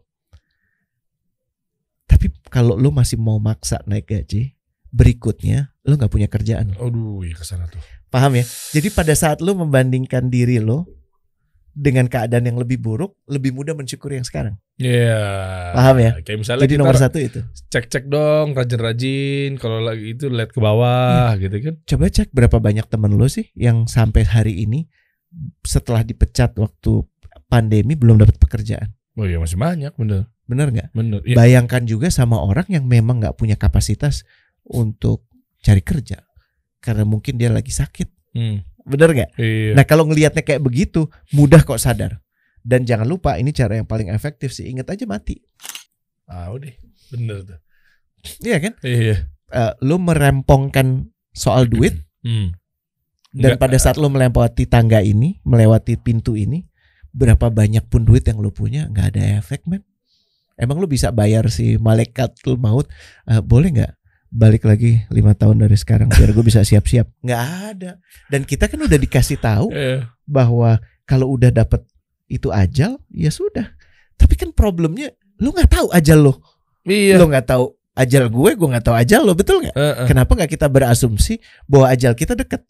Tapi 2.07 2.31
kalau 2.53 2.79
lo 2.79 2.95
masih 2.95 3.19
mau 3.19 3.43
maksa 3.43 3.83
naik 3.89 4.07
gaji, 4.07 4.55
berikutnya 4.93 5.75
lo 5.83 5.99
nggak 5.99 6.13
punya 6.13 6.29
kerjaan. 6.31 6.77
Aduh, 6.79 7.25
ya 7.27 7.35
ke 7.35 7.43
sana 7.43 7.67
tuh. 7.67 7.81
Paham 8.13 8.37
ya? 8.37 8.45
Jadi 8.77 8.93
pada 8.93 9.17
saat 9.17 9.41
lo 9.41 9.57
membandingkan 9.57 10.29
diri 10.29 10.61
lo 10.61 10.87
dengan 11.73 12.05
keadaan 12.07 12.45
yang 12.45 12.61
lebih 12.61 12.77
buruk, 12.79 13.17
lebih 13.25 13.57
mudah 13.57 13.73
mensyukuri 13.73 14.21
yang 14.21 14.29
sekarang. 14.29 14.55
Iya. 14.77 15.21
Paham 15.73 15.97
ya? 15.99 16.11
Kayak 16.21 16.39
misalnya 16.45 16.63
Jadi 16.69 16.77
nomor 16.77 16.97
satu 16.97 17.19
itu. 17.19 17.41
cek-cek 17.69 18.07
dong, 18.07 18.53
rajin-rajin. 18.53 19.57
Kalau 19.57 19.81
lagi 19.81 20.13
itu 20.13 20.29
lihat 20.29 20.53
ke 20.53 20.61
bawah, 20.61 21.33
Iya. 21.33 21.49
gitu 21.49 21.57
kan? 21.65 21.75
Coba 21.89 22.05
cek 22.09 22.29
berapa 22.31 22.57
banyak 22.61 22.87
temen 22.87 23.17
lo 23.17 23.25
sih 23.27 23.49
yang 23.57 23.89
sampai 23.89 24.23
hari 24.23 24.63
ini 24.63 24.87
setelah 25.65 26.05
dipecat 26.05 26.53
waktu 26.55 27.09
pandemi 27.49 27.97
belum 27.97 28.21
dapat 28.21 28.37
pekerjaan. 28.37 28.93
Oh 29.17 29.25
iya 29.25 29.37
masih 29.37 29.57
banyak, 29.57 29.93
bener, 29.97 30.29
Bener 30.45 30.69
nggak? 30.69 30.89
bener. 30.93 31.21
Iya. 31.25 31.37
Bayangkan 31.37 31.85
juga 31.85 32.09
sama 32.09 32.41
orang 32.41 32.69
yang 32.69 32.85
memang 32.85 33.21
nggak 33.21 33.37
punya 33.37 33.57
kapasitas 33.57 34.25
untuk 34.63 35.25
cari 35.61 35.81
kerja 35.81 36.21
karena 36.81 37.05
mungkin 37.05 37.37
dia 37.37 37.49
lagi 37.49 37.73
sakit. 37.73 38.09
Hmm. 38.33 38.65
Bener 38.83 39.09
nggak? 39.11 39.31
Iya. 39.37 39.73
Nah 39.75 39.85
kalau 39.85 40.05
ngelihatnya 40.05 40.43
kayak 40.43 40.61
begitu 40.61 41.07
mudah 41.31 41.63
kok 41.63 41.79
sadar. 41.79 42.19
Dan 42.59 42.83
jangan 42.83 43.05
lupa 43.05 43.35
ini 43.35 43.51
cara 43.51 43.75
yang 43.75 43.87
paling 43.87 44.07
efektif 44.09 44.51
sih. 44.51 44.71
Ingat 44.71 44.87
aja 44.89 45.05
mati. 45.05 45.39
Ah, 46.25 46.49
udah, 46.49 46.71
bener 47.11 47.43
tuh. 47.43 47.59
Iya 48.39 48.57
kan? 48.59 48.73
Iya. 48.81 49.27
Eh, 49.51 49.73
lo 49.83 49.99
merempongkan 49.99 51.11
soal 51.31 51.67
duit 51.67 51.99
Hmm. 52.23 52.55
dan 53.35 53.59
Nggak- 53.59 53.61
pada 53.61 53.77
saat 53.77 53.99
lo 53.99 54.07
melewati 54.07 54.65
tangga 54.65 55.03
ini, 55.03 55.43
melewati 55.43 55.99
pintu 55.99 56.39
ini, 56.39 56.63
berapa 57.11 57.51
banyak 57.51 57.91
pun 57.91 58.07
duit 58.07 58.23
yang 58.25 58.39
lo 58.39 58.49
punya 58.49 58.87
nggak 58.87 59.07
ada 59.13 59.43
efek 59.43 59.67
men. 59.67 59.83
Emang 60.55 60.79
lo 60.79 60.87
bisa 60.87 61.11
bayar 61.11 61.51
si 61.51 61.75
malaikat 61.77 62.31
maut? 62.57 62.87
eh, 63.27 63.43
boleh 63.43 63.69
nggak 63.75 63.93
balik 64.33 64.65
lagi 64.65 65.05
lima 65.13 65.37
tahun 65.37 65.61
dari 65.61 65.77
sekarang 65.77 66.09
biar 66.09 66.33
gue 66.33 66.41
bisa 66.41 66.65
siap-siap? 66.65 67.05
Nggak 67.27 67.43
ada. 67.77 67.91
Dan 68.33 68.49
kita 68.49 68.65
kan 68.67 68.81
udah 68.81 68.97
dikasih 68.99 69.37
tahu 69.37 69.69
Iya. 69.71 70.09
bahwa 70.25 70.81
kalau 71.05 71.37
udah 71.37 71.53
dapet 71.53 71.85
itu 72.27 72.49
ajal, 72.49 72.97
ya 73.13 73.29
sudah. 73.29 73.77
Tapi 74.17 74.41
kan 74.41 74.49
problemnya 74.57 75.13
lo 75.37 75.53
nggak 75.53 75.69
tahu 75.69 75.87
ajal 75.93 76.19
lo, 76.23 76.35
Iya. 76.89 77.21
lo 77.21 77.29
nggak 77.29 77.45
tahu 77.45 77.65
ajal 77.93 78.25
gue, 78.33 78.51
gue 78.57 78.69
nggak 78.73 78.85
tahu 78.89 78.97
ajal 78.97 79.21
lo, 79.21 79.37
betul 79.37 79.61
nggak? 79.61 79.77
Eh, 79.77 79.85
eh. 79.85 80.07
Kenapa 80.09 80.33
nggak 80.33 80.49
kita 80.49 80.65
berasumsi 80.73 81.37
bahwa 81.69 81.93
ajal 81.93 82.17
kita 82.17 82.33
dekat 82.33 82.65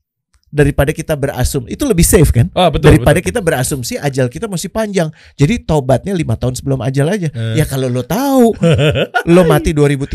daripada 0.52 0.92
kita 0.92 1.16
berasum 1.16 1.64
itu 1.64 1.80
lebih 1.82 2.04
safe 2.04 2.28
kan? 2.28 2.52
Ah, 2.52 2.68
betul. 2.68 2.92
daripada 2.92 3.16
betul. 3.16 3.32
kita 3.32 3.40
berasumsi 3.40 3.96
ajal 3.96 4.28
kita 4.28 4.44
masih 4.46 4.68
panjang. 4.68 5.08
Jadi 5.34 5.64
tobatnya 5.64 6.12
lima 6.12 6.36
tahun 6.36 6.52
sebelum 6.54 6.84
ajal 6.84 7.08
aja. 7.08 7.32
Eh. 7.32 7.56
Ya 7.56 7.64
kalau 7.64 7.88
lo 7.88 8.04
tahu 8.04 8.52
lo 9.26 9.42
mati 9.42 9.72
2030, 9.76 10.12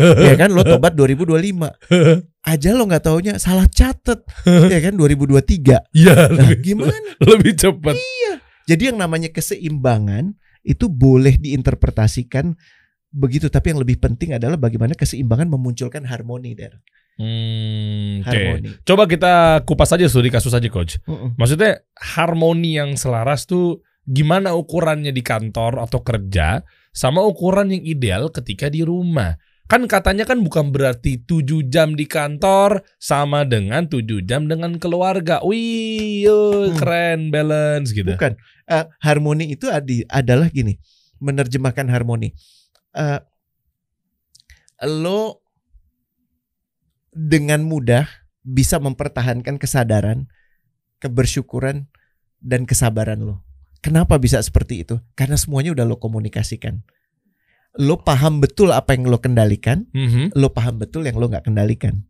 ya 0.00 0.34
kan 0.34 0.48
lo 0.48 0.64
tobat 0.64 0.96
2025. 0.96 1.84
Ajal 2.40 2.74
lo 2.74 2.88
nggak 2.88 3.04
taunya 3.04 3.36
salah 3.36 3.68
catet, 3.68 4.24
ya 4.72 4.78
kan 4.80 4.96
2023. 4.96 5.92
Iya, 5.92 6.12
Nah, 6.32 6.48
lebih- 6.48 6.64
gimana? 6.64 6.96
Lebih 7.28 7.52
cepat. 7.54 7.92
Jadi 8.64 8.82
yang 8.88 8.96
namanya 8.96 9.28
keseimbangan 9.28 10.32
itu 10.64 10.88
boleh 10.88 11.36
diinterpretasikan 11.36 12.56
begitu, 13.08 13.48
tapi 13.48 13.72
yang 13.72 13.80
lebih 13.80 13.96
penting 13.96 14.36
adalah 14.36 14.56
bagaimana 14.56 14.92
keseimbangan 14.92 15.48
memunculkan 15.48 16.04
harmoni, 16.04 16.52
Der. 16.52 16.76
Hmm, 17.18 18.22
oke. 18.22 18.30
Harmoni. 18.30 18.68
Coba 18.86 19.10
kita 19.10 19.32
kupas 19.66 19.90
aja 19.90 20.06
studi 20.06 20.30
kasus 20.30 20.54
aja 20.54 20.70
coach. 20.70 21.02
Mm-mm. 21.04 21.34
Maksudnya 21.34 21.82
harmoni 21.98 22.78
yang 22.78 22.94
selaras 22.94 23.42
tuh 23.42 23.82
gimana 24.06 24.54
ukurannya 24.54 25.10
di 25.10 25.20
kantor 25.20 25.82
atau 25.82 26.00
kerja 26.00 26.62
sama 26.94 27.20
ukuran 27.26 27.74
yang 27.74 27.82
ideal 27.82 28.30
ketika 28.30 28.70
di 28.70 28.86
rumah. 28.86 29.34
Kan 29.68 29.84
katanya 29.84 30.24
kan 30.24 30.40
bukan 30.40 30.72
berarti 30.72 31.20
7 31.20 31.68
jam 31.68 31.92
di 31.92 32.08
kantor 32.08 32.80
sama 32.96 33.44
dengan 33.44 33.84
7 33.84 34.24
jam 34.24 34.48
dengan 34.48 34.80
keluarga. 34.80 35.44
Wih, 35.44 36.24
yo, 36.24 36.72
Hmm. 36.72 36.78
keren 36.78 37.20
balance 37.28 37.92
gitu. 37.92 38.16
Bukan. 38.16 38.32
Eh, 38.64 38.84
harmoni 39.04 39.52
itu 39.52 39.68
adi- 39.68 40.08
adalah 40.08 40.48
gini, 40.48 40.78
menerjemahkan 41.20 41.84
harmoni. 41.92 42.32
Eh, 42.96 43.20
lo 44.88 45.44
dengan 47.18 47.66
mudah 47.66 48.06
bisa 48.40 48.78
mempertahankan 48.78 49.58
kesadaran, 49.58 50.30
kebersyukuran 50.98 51.90
dan 52.38 52.62
kesabaran 52.62 53.18
lo. 53.18 53.42
Kenapa 53.82 54.18
bisa 54.18 54.38
seperti 54.38 54.86
itu? 54.86 55.02
Karena 55.14 55.34
semuanya 55.34 55.74
udah 55.74 55.82
lo 55.82 55.98
komunikasikan. 55.98 56.82
Lo 57.74 58.02
paham 58.02 58.38
betul 58.38 58.70
apa 58.70 58.94
yang 58.94 59.06
lo 59.06 59.18
kendalikan, 59.18 59.86
Mhm. 59.90 60.34
lo 60.34 60.50
paham 60.50 60.78
betul 60.78 61.06
yang 61.06 61.14
lo 61.14 61.26
nggak 61.26 61.46
kendalikan. 61.46 62.06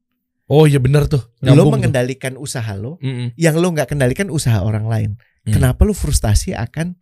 Oh 0.49 0.65
iya 0.65 0.81
benar 0.81 1.05
tuh. 1.07 1.21
lo 1.39 1.53
Nyambung 1.53 1.69
tuh. 1.69 1.75
mengendalikan 1.77 2.35
usaha 2.37 2.73
lo, 2.73 2.97
Mm-mm. 3.01 3.37
yang 3.37 3.57
lo 3.57 3.69
nggak 3.69 3.93
kendalikan 3.93 4.29
usaha 4.29 4.61
orang 4.61 4.89
lain. 4.89 5.11
Hmm. 5.45 5.53
Kenapa 5.53 5.85
lo 5.85 5.93
frustasi 5.93 6.57
akan 6.57 6.97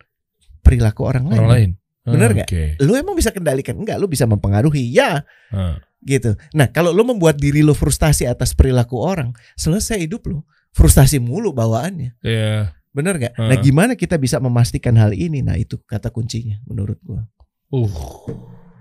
perilaku 0.62 1.06
orang 1.06 1.30
lain? 1.30 1.38
Orang 1.38 1.50
lain. 1.50 1.70
Bener 2.02 2.30
Ah, 2.30 2.34
nggak? 2.38 2.48
Oke. 2.50 2.64
Lo 2.82 2.94
emang 2.94 3.14
bisa 3.14 3.30
kendalikan? 3.30 3.78
Enggak, 3.78 3.98
lo 3.98 4.06
bisa 4.06 4.26
mempengaruhi. 4.26 4.90
Ya, 4.90 5.22
Ah. 5.50 5.78
Gitu. 6.06 6.38
Nah, 6.54 6.70
kalau 6.70 6.94
lo 6.94 7.02
membuat 7.02 7.36
diri 7.42 7.66
lo 7.66 7.74
frustasi 7.74 8.24
atas 8.30 8.54
perilaku 8.54 8.96
orang, 9.02 9.34
selesai 9.58 9.98
hidup 10.06 10.30
lo. 10.30 10.46
Frustasi 10.70 11.18
mulu 11.18 11.50
bawaannya. 11.50 12.22
Iya. 12.22 12.70
Bener 12.94 13.18
nggak? 13.20 13.34
Heeh. 13.36 13.48
Nah, 13.50 13.56
gimana 13.60 13.92
kita 13.98 14.16
bisa 14.16 14.40
memastikan 14.40 14.96
hal 14.96 15.12
ini? 15.12 15.44
Nah, 15.44 15.58
itu 15.58 15.76
kata 15.84 16.08
kuncinya 16.08 16.62
menurut 16.64 16.96
gua. 17.04 17.26
Uh. 17.68 17.90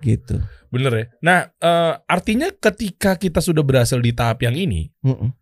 Gitu. 0.05 0.37
Bener 0.69 0.91
ya. 0.93 1.05
Nah, 1.19 1.39
eh, 1.49 1.93
artinya 2.05 2.53
ketika 2.53 3.17
kita 3.17 3.41
sudah 3.41 3.65
berhasil 3.65 3.97
di 3.97 4.13
tahap 4.13 4.43
yang 4.45 4.53
ini, 4.53 4.93
Mm-mm. 5.01 5.33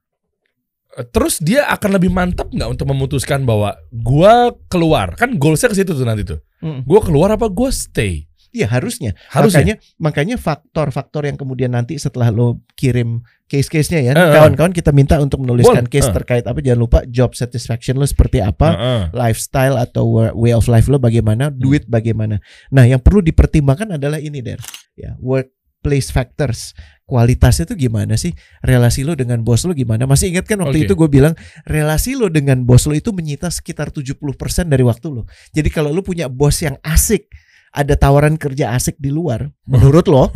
eh, 0.95 1.05
terus 1.11 1.41
dia 1.43 1.67
akan 1.67 1.99
lebih 1.99 2.13
mantap 2.13 2.47
nggak 2.47 2.69
untuk 2.69 2.87
memutuskan 2.89 3.43
bahwa 3.43 3.75
gua 3.91 4.55
keluar? 4.71 5.19
Kan 5.19 5.35
goalsnya 5.35 5.73
ke 5.73 5.77
situ 5.83 5.91
tuh 5.91 6.07
nanti 6.07 6.23
tuh. 6.23 6.39
Mm-mm. 6.63 6.87
Gua 6.87 7.01
keluar 7.03 7.29
apa 7.35 7.49
gua 7.51 7.69
stay? 7.69 8.25
Iya, 8.53 8.69
harusnya. 8.69 9.17
Harusnya. 9.33 9.65
Makanya 9.65 9.75
makanya 9.97 10.35
faktor-faktor 10.37 11.25
yang 11.25 11.35
kemudian 11.35 11.73
nanti 11.73 11.97
setelah 11.97 12.29
lo 12.29 12.61
kirim 12.77 13.25
case-case-nya 13.49 13.99
ya, 13.99 14.11
Eh, 14.13 14.17
eh. 14.17 14.29
kawan-kawan 14.29 14.69
kita 14.69 14.93
minta 14.93 15.17
untuk 15.17 15.41
menuliskan 15.41 15.85
Boleh. 15.85 15.91
case 15.91 16.09
Eh. 16.09 16.13
terkait 16.13 16.45
apa 16.45 16.61
jangan 16.61 16.79
lupa 16.79 16.99
job 17.09 17.33
satisfaction 17.33 17.97
lo 17.97 18.05
seperti 18.05 18.39
apa. 18.39 18.69
Heeh. 18.71 19.01
lifestyle 19.11 19.75
atau 19.75 20.05
wa- 20.07 20.33
way 20.37 20.53
of 20.53 20.69
life 20.69 20.85
lo 20.85 20.97
bagaimana, 20.97 21.49
Hmm. 21.49 21.57
duit 21.57 21.89
bagaimana. 21.89 22.37
Nah, 22.69 22.85
yang 22.85 23.01
perlu 23.01 23.19
dipertimbangkan 23.19 23.97
adalah 23.97 24.21
ini, 24.21 24.39
Der. 24.39 24.61
Ya, 24.93 25.17
workplace 25.17 26.13
factors. 26.13 26.77
Kualitasnya 27.03 27.67
itu 27.67 27.89
gimana 27.89 28.15
sih? 28.15 28.31
Relasi 28.61 29.03
lo 29.03 29.13
dengan 29.13 29.43
bos 29.43 29.67
lo 29.67 29.75
gimana? 29.75 30.07
Masih 30.07 30.31
ingat 30.31 30.47
kan 30.47 30.55
waktu 30.61 30.81
Oke. 30.81 30.87
itu 30.87 30.93
gue 30.95 31.09
bilang 31.11 31.35
relasi 31.67 32.15
lo 32.15 32.31
dengan 32.31 32.63
bos 32.63 32.87
lo 32.87 32.95
itu 32.95 33.11
menyita 33.11 33.51
sekitar 33.51 33.91
70% 33.91 34.71
dari 34.71 34.81
waktu 34.87 35.11
lo. 35.11 35.27
Jadi 35.51 35.67
kalau 35.67 35.91
lo 35.91 35.99
punya 35.99 36.31
bos 36.31 36.63
yang 36.63 36.79
asik, 36.79 37.27
ada 37.73 37.97
tawaran 37.97 38.37
kerja 38.37 38.71
asik 38.71 38.95
di 38.97 39.09
luar, 39.09 39.49
menurut 39.71 40.05
lo 40.05 40.29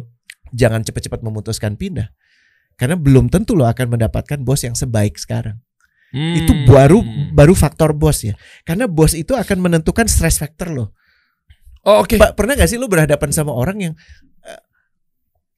jangan 0.60 0.84
cepat-cepat 0.84 1.24
memutuskan 1.24 1.74
pindah. 1.74 2.12
Karena 2.72 2.96
belum 2.96 3.28
tentu 3.28 3.52
lo 3.52 3.64
akan 3.64 3.96
mendapatkan 3.96 4.40
bos 4.40 4.62
yang 4.62 4.72
sebaik 4.72 5.16
sekarang 5.16 5.60
itu 6.12 6.52
Hmm. 6.52 6.68
baru 6.68 7.00
baru 7.32 7.56
faktor 7.56 7.96
bos 7.96 8.20
ya 8.20 8.36
karena 8.68 8.84
bos 8.84 9.16
itu 9.16 9.32
akan 9.32 9.64
menentukan 9.64 10.04
stress 10.04 10.36
factor 10.36 10.68
lo 10.68 10.92
Oh, 11.82 12.04
oke. 12.04 12.20
Pak 12.20 12.36
pernah 12.36 12.52
gak 12.52 12.68
sih 12.68 12.76
lo 12.76 12.84
berhadapan 12.84 13.32
sama 13.32 13.48
orang 13.50 13.80
yang 13.80 13.94
eh, 14.44 14.60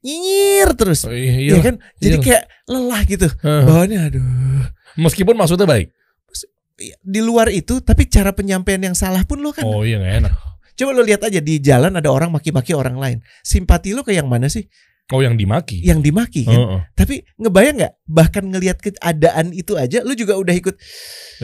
nyinyir 0.00 0.78
terus 0.78 1.02
Oh, 1.04 1.12
iya, 1.12 1.34
ya 1.34 1.40
iya. 1.50 1.58
kan 1.58 1.74
jadi 1.98 2.16
iya. 2.16 2.22
kayak 2.22 2.42
lelah 2.66 3.02
gitu 3.02 3.26
Heeh. 3.34 3.62
bawaannya 3.66 3.98
aduh 4.04 4.24
Meskipun 4.94 5.34
maksudnya 5.34 5.66
baik. 5.66 5.90
di 7.02 7.18
luar 7.18 7.50
itu 7.50 7.82
tapi 7.82 8.06
cara 8.06 8.30
penyampaian 8.30 8.78
yang 8.80 8.94
salah 8.94 9.26
pun 9.26 9.42
lo 9.42 9.50
kan 9.50 9.66
Oh 9.66 9.82
iya 9.82 9.98
nggak 9.98 10.14
enak. 10.22 10.32
Coba 10.74 10.90
lo 10.92 11.02
lihat 11.02 11.22
aja 11.22 11.38
di 11.38 11.58
jalan 11.58 11.94
ada 11.94 12.10
orang 12.10 12.30
maki-maki 12.30 12.74
orang 12.74 12.98
lain 12.98 13.18
simpati 13.40 13.94
lo 13.94 14.02
ke 14.02 14.12
yang 14.12 14.26
mana 14.26 14.46
sih 14.46 14.66
Oh 15.12 15.20
yang 15.20 15.36
dimaki. 15.36 15.84
yang 15.84 16.00
dimaki 16.00 16.48
kan. 16.48 16.56
Heeh. 16.56 16.80
Tapi 16.96 17.20
ngebayang 17.36 17.76
nggak? 17.76 17.94
Bahkan 18.08 18.44
ngelihat 18.48 18.80
keadaan 18.80 19.52
itu 19.52 19.76
aja, 19.76 20.00
lu 20.00 20.16
juga 20.16 20.32
udah 20.40 20.56
ikut. 20.56 20.80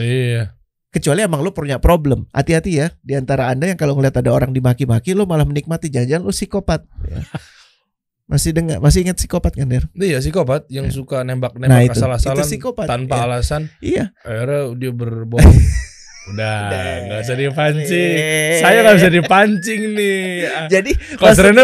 Iya. 0.01 0.57
Kecuali 0.89 1.21
emang 1.21 1.45
lu 1.45 1.53
punya 1.53 1.77
problem. 1.77 2.25
Hati-hati 2.33 2.81
ya 2.81 2.89
di 3.05 3.13
antara 3.13 3.53
anda 3.53 3.69
yang 3.69 3.77
kalau 3.77 3.93
ngelihat 3.93 4.17
ada 4.17 4.33
orang 4.33 4.49
dimaki-maki, 4.49 5.13
lu 5.13 5.29
malah 5.29 5.45
menikmati 5.45 5.93
jangan-jangan 5.93 6.25
lu 6.25 6.33
psikopat. 6.33 6.89
Ya. 7.05 7.21
Masih 8.25 8.49
dengar, 8.49 8.81
masih 8.81 9.05
ingat 9.05 9.21
psikopat 9.21 9.53
kan 9.53 9.69
Der? 9.69 9.85
Iya 9.93 10.17
psikopat 10.25 10.65
yang 10.73 10.89
Ya. 10.89 10.97
suka 10.97 11.21
Nah 11.21 11.29
nembak-nembak 11.29 11.85
itu 11.85 12.01
asal-asalan 12.01 12.47
tanpa 12.89 13.13
Ya. 13.13 13.23
alasan. 13.29 13.61
Iya. 13.77 14.03
Akhirnya 14.25 14.73
dia 14.73 14.89
berbohong. 14.89 15.53
Udah, 16.21 16.69
nggak 17.09 17.19
usah 17.25 17.33
dipancing. 17.33 18.13
Saya 18.61 18.77
nggak 18.85 18.97
bisa 19.01 19.09
dipancing 19.09 19.81
nih. 19.97 20.21
Jadi 20.73 20.91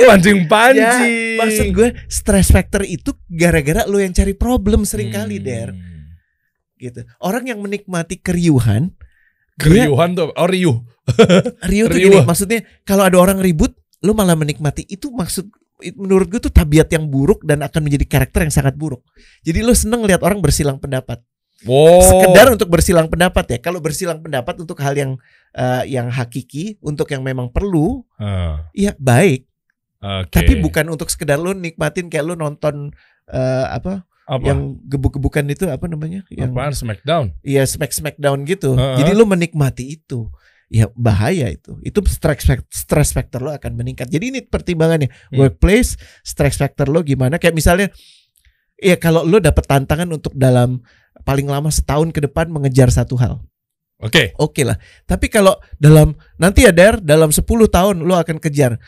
gue- 0.01 0.09
pancing-pancing. 0.09 1.13
Ya, 1.13 1.37
maksud 1.37 1.65
gue 1.69 1.89
stress 2.09 2.49
factor 2.49 2.81
itu 2.81 3.13
gara-gara 3.29 3.85
lu 3.85 4.01
yang 4.01 4.09
cari 4.11 4.33
problem 4.33 4.81
sering 4.81 5.13
kali 5.13 5.37
Hmm. 5.37 5.45
Der 5.45 5.69
gitu. 6.77 7.01
Orang 7.17 7.49
yang 7.49 7.57
menikmati 7.57 8.17
keriuhan, 8.17 8.93
dia 9.57 9.85
Keriuhan 9.89 10.13
tuh, 10.13 10.29
oh 10.29 10.47
riuh. 10.49 10.77
riuh 11.69 11.89
tuh 11.89 11.97
gini, 11.97 12.21
maksudnya 12.21 12.61
kalau 12.85 13.01
ada 13.05 13.17
orang 13.17 13.41
ribut, 13.41 13.73
lu 14.05 14.13
malah 14.13 14.37
menikmati 14.37 14.85
itu 14.85 15.09
maksud 15.09 15.49
menurut 15.97 16.29
gue 16.29 16.41
tuh 16.41 16.53
tabiat 16.53 16.89
yang 16.89 17.09
buruk 17.09 17.45
dan 17.45 17.61
akan 17.61 17.81
menjadi 17.85 18.05
karakter 18.05 18.45
yang 18.45 18.53
sangat 18.53 18.73
buruk. 18.73 19.01
Jadi 19.41 19.61
lu 19.61 19.73
seneng 19.73 20.05
lihat 20.05 20.21
orang 20.21 20.41
bersilang 20.41 20.77
pendapat. 20.77 21.21
Wow. 21.65 22.05
Sekedar 22.05 22.53
untuk 22.53 22.69
bersilang 22.69 23.09
pendapat 23.09 23.57
ya. 23.57 23.57
Kalau 23.57 23.81
bersilang 23.81 24.21
pendapat 24.21 24.61
untuk 24.61 24.77
hal 24.77 24.93
yang 24.93 25.17
eh, 25.57 25.89
yang 25.89 26.13
hakiki, 26.13 26.77
untuk 26.85 27.09
yang 27.09 27.25
memang 27.25 27.49
perlu, 27.49 28.05
Ah, 28.21 28.69
ya 28.77 28.93
baik. 29.01 29.49
Oke. 29.97 30.37
Tapi 30.37 30.61
bukan 30.61 30.85
untuk 30.93 31.09
sekedar 31.09 31.41
lu 31.41 31.57
nikmatin 31.57 32.13
kayak 32.13 32.25
lu 32.29 32.37
nonton 32.37 32.93
eh, 33.33 33.65
apa, 33.65 34.05
apa? 34.29 34.43
yang 34.45 34.77
gebuk-gebukan 34.85 35.41
itu 35.49 35.65
apa 35.65 35.89
namanya? 35.89 36.21
Yang 36.29 36.51
Apaan 36.53 36.75
Smackdown? 36.77 37.25
Iya 37.41 37.65
smack 37.65 37.89
smackdown 37.89 38.45
gitu. 38.45 38.77
Heeh. 38.77 39.01
Jadi 39.01 39.11
lu 39.17 39.25
menikmati 39.25 39.97
itu. 39.97 40.29
Ya 40.67 40.91
bahaya 40.93 41.49
itu. 41.49 41.79
Itu 41.81 42.03
stress 42.05 42.43
stress 42.69 43.15
factor 43.15 43.39
lo 43.39 43.55
akan 43.55 43.73
meningkat. 43.73 44.11
Jadi 44.11 44.35
ini 44.35 44.39
pertimbangannya. 44.43 45.09
Hmm. 45.33 45.41
Workplace 45.41 45.97
stress 46.21 46.59
factor 46.59 46.91
lo 46.91 47.01
gimana? 47.01 47.41
Kayak 47.41 47.55
misalnya 47.57 47.87
ya 48.77 48.99
kalau 49.01 49.25
lo 49.25 49.41
dapet 49.41 49.65
tantangan 49.65 50.11
untuk 50.13 50.35
dalam 50.37 50.85
paling 51.27 51.43
lama 51.43 51.67
setahun 51.67 52.07
ke 52.09 52.23
depan 52.23 52.47
mengejar 52.47 52.87
satu 52.87 53.19
hal. 53.19 53.43
Oke. 53.99 54.31
Oke 54.39 54.63
lah. 54.63 54.79
Tapi 55.03 55.27
kalau 55.27 55.51
dalam 55.75 56.15
nanti 56.37 56.63
ya 56.63 56.71
Der, 56.71 57.03
dalam 57.03 57.27
10 57.27 57.43
tahun 57.67 57.99
lo 57.99 58.15
akan 58.15 58.39
kejar 58.39 58.79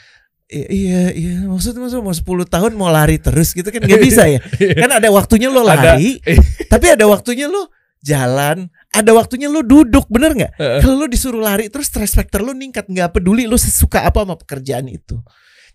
I- 0.47 0.65
Iya, 0.65 1.01
iya, 1.13 1.33
maksudnya 1.45 1.83
masa 1.85 1.99
mau 1.99 2.09
10 2.09 2.25
tahun 2.47 2.71
mau 2.73 2.89
lari 2.89 3.19
terus 3.19 3.51
gitu 3.51 3.69
kan 3.69 3.83
nggak 3.83 4.01
bisa 4.07 4.25
ya. 4.25 4.39
Kan 4.73 4.89
ada 4.89 5.09
waktunya 5.11 5.45
lo 5.45 5.61
Ada- 5.61 5.93
lari, 5.93 6.17
tapi 6.73 6.89
ada 6.89 7.05
waktunya 7.05 7.45
lo 7.45 7.69
jalan, 8.01 8.71
ada 8.89 9.11
waktunya 9.13 9.45
lo 9.47 9.61
duduk, 9.61 10.09
bener 10.09 10.33
nggak? 10.33 10.53
Heeh. 10.57 10.79
Kalau 10.81 11.05
lo 11.05 11.07
disuruh 11.07 11.41
lari 11.41 11.69
terus 11.69 11.87
stress 11.87 12.17
factor 12.17 12.41
lo 12.41 12.57
ningkat, 12.57 12.89
nggak 12.89 13.21
peduli 13.21 13.45
lo 13.45 13.55
suka 13.57 14.05
apa 14.05 14.25
sama 14.25 14.35
pekerjaan 14.35 14.89
itu. 14.89 15.21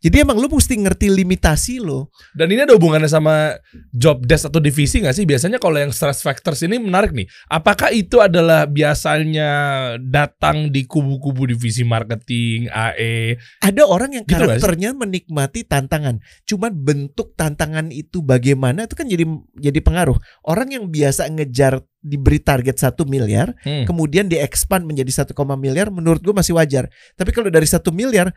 Jadi 0.04 0.20
emang 0.20 0.36
lo 0.36 0.52
mesti 0.52 0.76
ngerti 0.76 1.08
limitasi 1.08 1.80
lo. 1.80 2.12
Dan 2.36 2.52
ini 2.52 2.68
ada 2.68 2.76
hubungannya 2.76 3.08
sama 3.08 3.56
job 3.88 4.20
desk 4.28 4.52
atau 4.52 4.60
divisi 4.60 5.00
nggak 5.00 5.16
sih? 5.16 5.24
Biasanya 5.24 5.56
kalau 5.56 5.80
yang 5.80 5.96
stress 5.96 6.20
factors 6.20 6.60
ini 6.60 6.76
menarik 6.76 7.16
nih. 7.16 7.24
Apakah 7.48 7.88
itu 7.88 8.20
adalah 8.20 8.68
biasanya 8.68 9.48
datang 9.96 10.68
di 10.68 10.84
kubu-kubu 10.84 11.48
divisi 11.48 11.88
marketing, 11.88 12.68
AE? 12.68 13.40
Ada 13.64 13.88
orang 13.88 14.20
yang 14.20 14.24
Gitu 14.28 14.36
karakternya 14.36 14.92
menikmati 14.92 15.64
tantangan, 15.64 16.20
cuman 16.44 16.72
bentuk 16.76 17.32
tantangan 17.32 17.88
itu 17.88 18.20
bagaimana 18.20 18.84
itu 18.84 18.96
kan 18.96 19.08
jadi 19.08 19.24
jadi 19.56 19.80
pengaruh. 19.80 20.20
Orang 20.44 20.68
yang 20.68 20.92
biasa 20.92 21.32
ngejar 21.32 21.80
diberi 22.04 22.36
target 22.36 22.76
satu 22.76 23.08
miliar, 23.08 23.56
Hmm. 23.64 23.88
kemudian 23.88 24.28
di-expand 24.28 24.84
menjadi 24.84 25.24
1, 25.24 25.56
miliar, 25.56 25.88
menurut 25.88 26.20
gue 26.20 26.36
masih 26.36 26.52
wajar. 26.52 26.92
Tapi 27.16 27.32
kalau 27.32 27.48
dari 27.48 27.64
satu 27.64 27.88
miliar, 27.88 28.28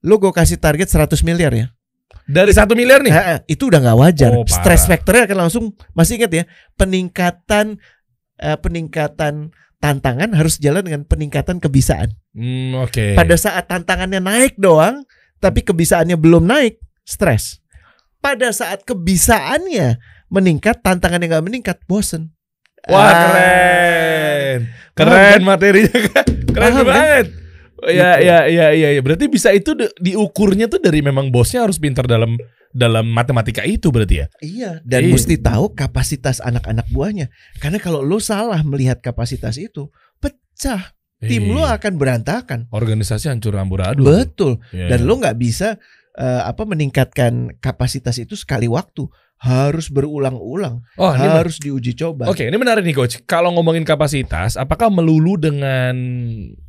lo 0.00 0.16
gue 0.16 0.32
kasih 0.32 0.56
target 0.56 0.88
100 0.88 1.20
miliar 1.20 1.52
ya. 1.52 1.68
Dari 2.24 2.50
satu 2.56 2.72
miliar 2.72 3.04
nih. 3.04 3.12
Ha, 3.12 3.44
itu 3.44 3.68
udah 3.68 3.82
nggak 3.82 3.98
wajar. 4.00 4.30
Oh, 4.32 4.46
parah. 4.46 4.54
Stress 4.56 4.88
factornya 4.88 5.28
akan 5.28 5.38
langsung 5.46 5.64
masih 5.92 6.16
ingat 6.16 6.32
ya 6.32 6.44
peningkatan 6.74 7.76
eh, 8.40 8.56
peningkatan 8.56 9.52
tantangan 9.80 10.32
harus 10.32 10.56
jalan 10.56 10.80
dengan 10.80 11.02
peningkatan 11.04 11.60
kebisaan. 11.60 12.16
Hmm, 12.32 12.80
Oke. 12.80 13.12
Pada 13.12 13.36
saat 13.36 13.68
tantangannya 13.68 14.20
naik 14.22 14.56
doang, 14.56 15.04
tapi 15.44 15.60
kebisaannya 15.60 16.16
belum 16.16 16.48
naik, 16.48 16.80
stres. 17.04 17.60
Pada 18.20 18.52
saat 18.52 18.84
kebisaannya 18.84 19.96
meningkat, 20.28 20.84
tantangannya 20.84 21.36
nggak 21.36 21.46
meningkat, 21.46 21.76
bosen. 21.88 22.32
Wah 22.86 23.02
Ah, 23.02 23.12
keren, 23.12 24.58
Paham 24.94 25.08
keren 25.10 25.40
materinya 25.42 26.00
keren 26.54 26.72
Paham 26.72 26.76
kan? 26.80 26.86
banget. 26.86 27.26
Ya 27.80 28.20
Gitu. 28.20 28.28
ya 28.28 28.38
ya 28.46 28.66
ya 28.72 28.88
ya. 28.92 29.00
Berarti 29.00 29.24
bisa 29.26 29.48
itu 29.50 29.72
di- 29.72 29.92
diukurnya 30.00 30.68
tuh 30.68 30.78
dari 30.78 31.00
memang 31.00 31.28
bosnya 31.28 31.64
harus 31.64 31.76
pintar 31.76 32.04
dalam 32.04 32.36
dalam 32.70 33.08
matematika 33.08 33.64
itu 33.64 33.88
berarti 33.88 34.20
ya. 34.20 34.26
Iya, 34.38 34.70
dan 34.84 35.02
Iya. 35.02 35.12
mesti 35.12 35.34
tahu 35.36 35.72
kapasitas 35.72 36.38
anak-anak 36.38 36.86
buahnya. 36.88 37.32
Karena 37.58 37.76
kalau 37.76 38.00
lo 38.00 38.20
salah 38.20 38.60
melihat 38.62 39.00
kapasitas 39.00 39.56
itu, 39.56 39.88
pecah. 40.16 40.92
Tim 41.20 41.52
lo 41.52 41.64
Iya. 41.64 41.76
akan 41.76 41.92
berantakan. 41.96 42.60
organisasi 42.72 43.28
hancur 43.28 43.52
amburadul. 43.52 44.08
Betul. 44.08 44.56
Iya, 44.72 44.88
Dan 44.88 45.04
lo 45.04 45.16
nggak 45.16 45.36
bisa 45.36 45.76
eh, 46.12 46.42
apa 46.42 46.66
meningkatkan 46.66 47.56
kapasitas 47.58 48.18
itu 48.18 48.34
sekali 48.34 48.66
waktu. 48.66 49.06
Harus 49.40 49.88
berulang-ulang, 49.88 50.84
Oh, 51.00 51.12
ini 51.16 51.24
harus 51.24 51.56
diuji 51.56 51.96
coba. 51.96 52.28
Oke, 52.28 52.44
ini 52.44 52.56
menarik 52.60 52.84
nih 52.84 52.92
coach. 52.92 53.24
Kalau 53.24 53.48
ngomongin 53.56 53.88
kapasitas, 53.88 54.60
apakah 54.60 54.92
melulu 54.92 55.40
dengan 55.40 55.96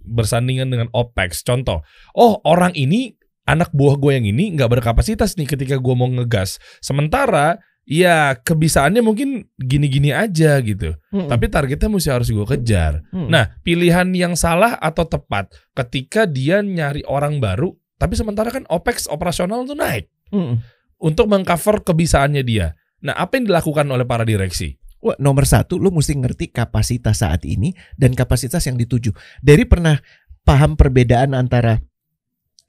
bersandingan 0.07 0.71
dengan 0.71 0.87
OPEX? 0.95 1.43
Contoh, 1.43 1.83
oh 2.15 2.39
orang 2.47 2.71
ini 2.79 3.11
anak 3.43 3.75
buah 3.75 3.99
gue 3.99 4.11
yang 4.15 4.23
ini 4.23 4.55
nggak 4.55 4.79
berkapasitas 4.79 5.35
nih 5.35 5.51
ketika 5.51 5.75
gue 5.75 5.95
mau 5.99 6.07
ngegas. 6.07 6.63
Sementara 6.79 7.59
ya 7.83 8.39
kebisaannya 8.39 9.03
mungkin 9.03 9.51
gini-gini 9.59 10.15
aja 10.15 10.55
gitu. 10.63 10.95
Mm-mm. 11.11 11.27
Tapi 11.27 11.51
targetnya 11.51 11.91
mesti 11.91 12.07
harus 12.07 12.31
gue 12.31 12.45
kejar. 12.47 13.03
Mm. 13.11 13.27
Nah, 13.27 13.51
pilihan 13.67 14.07
yang 14.15 14.39
salah 14.39 14.79
atau 14.79 15.03
tepat 15.03 15.51
ketika 15.75 16.23
dia 16.23 16.63
nyari 16.63 17.03
orang 17.03 17.43
baru, 17.43 17.75
tapi 18.01 18.17
sementara 18.17 18.49
kan 18.49 18.65
OPEX 18.65 19.05
operasional 19.05 19.61
tuh 19.61 19.77
naik 19.77 20.09
Mm-mm. 20.33 20.57
Untuk 21.01 21.25
mengcover 21.27 21.81
kebisaannya 21.81 22.45
dia. 22.45 22.77
Nah, 23.01 23.17
apa 23.17 23.41
yang 23.41 23.49
dilakukan 23.49 23.89
oleh 23.89 24.05
para 24.05 24.21
direksi? 24.21 24.77
Wah, 25.01 25.17
nomor 25.17 25.49
satu, 25.49 25.81
lo 25.81 25.89
mesti 25.89 26.13
ngerti 26.13 26.53
kapasitas 26.53 27.25
saat 27.25 27.41
ini 27.49 27.73
dan 27.97 28.13
kapasitas 28.13 28.61
yang 28.69 28.77
dituju. 28.77 29.09
Dari 29.41 29.65
pernah 29.65 29.97
paham 30.45 30.77
perbedaan 30.77 31.33
antara 31.33 31.81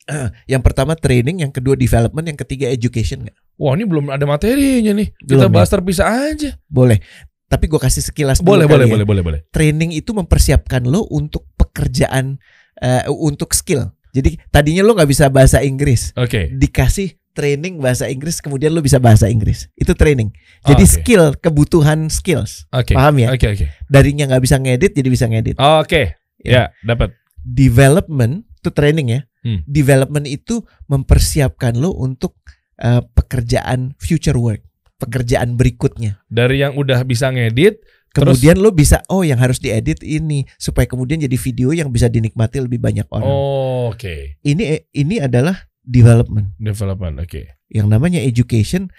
eh, 0.09 0.33
yang 0.49 0.65
pertama 0.65 0.97
training, 0.97 1.45
yang 1.45 1.53
kedua 1.53 1.77
development, 1.77 2.25
yang 2.33 2.41
ketiga 2.41 2.73
education 2.73 3.29
nggak? 3.29 3.37
Wah 3.61 3.77
ini 3.77 3.85
belum 3.85 4.09
ada 4.09 4.25
materinya 4.25 4.97
nih. 4.97 5.13
Kita 5.13 5.45
Belum, 5.45 5.53
bahas 5.53 5.69
terpisah 5.69 6.09
aja. 6.09 6.57
Boleh. 6.67 7.05
Tapi 7.53 7.69
gue 7.69 7.77
kasih 7.77 8.01
sekilas 8.01 8.41
dulu 8.41 8.57
Boleh, 8.57 8.65
boleh, 8.65 8.89
ya. 8.89 8.93
boleh, 8.97 9.05
boleh, 9.05 9.23
boleh. 9.23 9.41
Training 9.53 9.93
itu 9.93 10.17
mempersiapkan 10.17 10.89
lo 10.89 11.05
untuk 11.13 11.45
pekerjaan, 11.61 12.41
eh, 12.81 13.05
untuk 13.13 13.53
skill. 13.53 13.93
Jadi 14.17 14.41
tadinya 14.49 14.81
lo 14.81 14.97
nggak 14.97 15.09
bisa 15.09 15.29
bahasa 15.29 15.61
Inggris, 15.61 16.17
Oke. 16.17 16.49
dikasih 16.49 17.22
training 17.33 17.81
bahasa 17.81 18.09
Inggris, 18.09 18.39
kemudian 18.39 18.73
lo 18.73 18.85
bisa 18.85 19.01
bahasa 19.01 19.29
Inggris. 19.29 19.69
Itu 19.75 19.97
training. 19.97 20.33
Jadi 20.69 20.85
Oke. 20.85 20.93
skill, 20.93 21.25
kebutuhan 21.37 22.13
skills. 22.13 22.69
Oke. 22.73 22.93
Paham 22.93 23.21
ya? 23.21 23.33
Oke, 23.33 23.53
oke. 23.53 23.67
Darinya 23.89 24.29
nggak 24.29 24.43
bisa 24.45 24.57
ngedit, 24.61 24.93
jadi 24.93 25.09
bisa 25.09 25.27
ngedit. 25.27 25.57
Oke. 25.59 26.17
Ya, 26.41 26.71
dapat. 26.85 27.17
Development 27.43 28.45
itu 28.45 28.71
training 28.71 29.09
ya. 29.11 29.21
Hmm. 29.43 29.67
Development 29.67 30.27
itu 30.29 30.63
mempersiapkan 30.87 31.75
lo 31.75 31.97
untuk 31.99 32.39
eh, 32.79 33.03
pekerjaan 33.03 33.99
future 33.99 34.39
work, 34.39 34.63
pekerjaan 35.03 35.59
berikutnya. 35.59 36.23
Dari 36.31 36.63
yang 36.63 36.79
udah 36.79 37.03
bisa 37.03 37.33
ngedit, 37.35 37.83
Kemudian 38.13 38.61
lo 38.61 38.77
bisa 38.77 39.01
oh 39.09 39.25
yang 39.25 39.41
harus 39.41 39.57
diedit 39.57 40.05
ini 40.05 40.45
supaya 40.61 40.85
kemudian 40.85 41.17
jadi 41.17 41.33
video 41.33 41.73
yang 41.73 41.89
bisa 41.89 42.13
dinikmati 42.13 42.61
lebih 42.61 42.77
banyak 42.77 43.09
orang. 43.09 43.25
oh, 43.25 43.89
oke. 43.89 44.37
Ini 44.45 44.93
ini 44.93 45.17
adalah 45.17 45.72
development. 45.83 46.55
Development, 46.59 47.23
oke. 47.23 47.43
Yang 47.69 47.89
namanya 47.91 48.21
education 48.23 48.91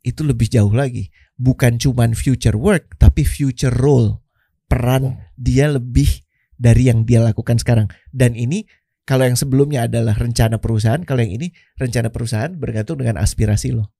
itu 0.00 0.24
lebih 0.24 0.48
jauh 0.48 0.72
lagi. 0.72 1.12
Bukan 1.40 1.80
cuman 1.80 2.12
future 2.16 2.56
work 2.56 2.96
tapi 3.00 3.24
future 3.24 3.72
role. 3.72 4.20
Peran 4.70 5.18
dia 5.34 5.66
lebih 5.66 6.22
dari 6.54 6.92
yang 6.92 7.08
dia 7.08 7.24
lakukan 7.24 7.58
sekarang. 7.58 7.88
Dan 8.12 8.36
ini 8.36 8.68
kalau 9.08 9.26
yang 9.26 9.34
sebelumnya 9.34 9.90
adalah 9.90 10.14
rencana 10.14 10.62
perusahaan, 10.62 11.02
kalau 11.02 11.24
yang 11.24 11.34
ini 11.34 11.50
rencana 11.80 12.14
perusahaan 12.14 12.52
bergantung 12.54 13.02
dengan 13.02 13.18
aspirasi 13.18 13.74
lo. 13.74 13.90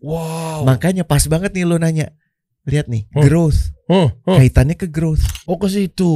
Wow. 0.00 0.64
Makanya 0.64 1.04
pas 1.04 1.28
banget 1.28 1.52
nih 1.52 1.68
lo 1.68 1.76
nanya. 1.76 2.16
Lihat 2.68 2.86
nih, 2.92 3.08
Oh. 3.16 3.24
growth. 3.24 3.72
Huh, 3.90 4.14
huh. 4.22 4.38
Kaitannya 4.38 4.78
ke 4.78 4.86
growth. 4.86 5.24
Oh 5.50 5.58
ke 5.58 5.66
situ. 5.66 6.10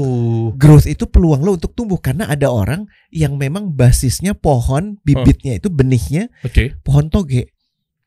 Growth 0.55 0.87
itu 0.87 1.11
peluang 1.11 1.43
lo 1.43 1.59
untuk 1.59 1.75
tumbuh 1.75 1.99
karena 1.99 2.31
ada 2.31 2.47
orang 2.53 2.87
yang 3.11 3.35
memang 3.35 3.75
basisnya 3.75 4.31
pohon, 4.37 5.03
bibitnya 5.03 5.59
itu 5.59 5.67
benihnya 5.73 6.31
Oke. 6.47 6.79
pohon 6.87 7.11
toge. 7.11 7.51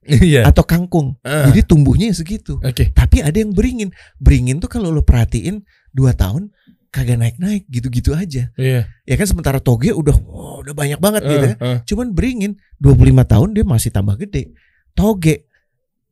Iya. 0.07 0.47
atau 0.47 0.63
kangkung. 0.63 1.19
Ah. 1.19 1.51
Jadi 1.51 1.67
tumbuhnya 1.67 2.07
segitu. 2.15 2.63
Oke. 2.63 2.95
Tapi 2.95 3.19
ada 3.19 3.35
yang 3.35 3.51
beringin. 3.51 3.91
Beringin 4.23 4.63
tuh 4.63 4.71
kalau 4.71 4.87
lo 4.87 5.03
perhatiin 5.03 5.67
dua 5.91 6.15
tahun 6.15 6.55
kagak 6.95 7.19
naik-naik 7.19 7.67
gitu-gitu 7.67 8.15
aja. 8.15 8.47
Iya. 8.55 8.87
Ya 9.03 9.15
kan 9.19 9.27
sementara 9.27 9.59
toge 9.59 9.91
udah 9.91 10.15
oh, 10.15 10.63
udah 10.63 10.71
banyak 10.71 10.99
banget 11.03 11.21
gitu 11.27 11.45
ya. 11.51 11.55
Eh. 11.59 11.77
Cuman 11.83 12.15
beringin 12.15 12.55
25 12.79 13.27
tahun 13.27 13.49
dia 13.51 13.65
masih 13.67 13.91
tambah 13.91 14.15
gede. 14.15 14.55
Toge 14.95 15.43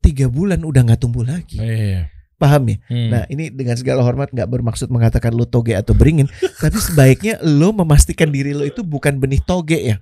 tiga 0.04 0.28
bulan 0.28 0.60
udah 0.62 0.92
nggak 0.92 1.00
tumbuh 1.00 1.24
lagi. 1.24 1.56
Iya. 1.56 2.12
Paham 2.36 2.68
ya? 2.68 2.76
Hmm. 2.92 3.08
Nah 3.08 3.22
ini 3.32 3.48
dengan 3.48 3.80
segala 3.80 4.04
hormat 4.04 4.28
nggak 4.28 4.44
bermaksud 4.44 4.92
mengatakan 4.92 5.32
lo 5.32 5.48
toge 5.48 5.72
atau 5.72 5.96
beringin, 5.96 6.28
tapi 6.62 6.76
sebaiknya 6.76 7.40
lo 7.40 7.72
memastikan 7.72 8.28
diri 8.28 8.52
lo 8.52 8.68
itu 8.68 8.84
bukan 8.84 9.16
benih 9.16 9.40
toge 9.40 9.80
ya. 9.80 9.96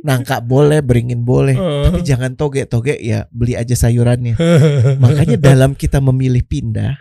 Nangka 0.00 0.40
boleh, 0.40 0.80
beringin 0.80 1.22
boleh, 1.28 1.52
Eh. 1.52 1.82
tapi 1.86 2.00
jangan 2.00 2.32
toge. 2.40 2.64
Toge 2.64 2.96
ya 2.96 3.28
beli 3.28 3.52
aja 3.52 3.76
sayurannya. 3.76 4.34
Makanya 5.04 5.36
dalam 5.36 5.76
kita 5.76 6.00
memilih 6.00 6.40
pindah, 6.40 6.96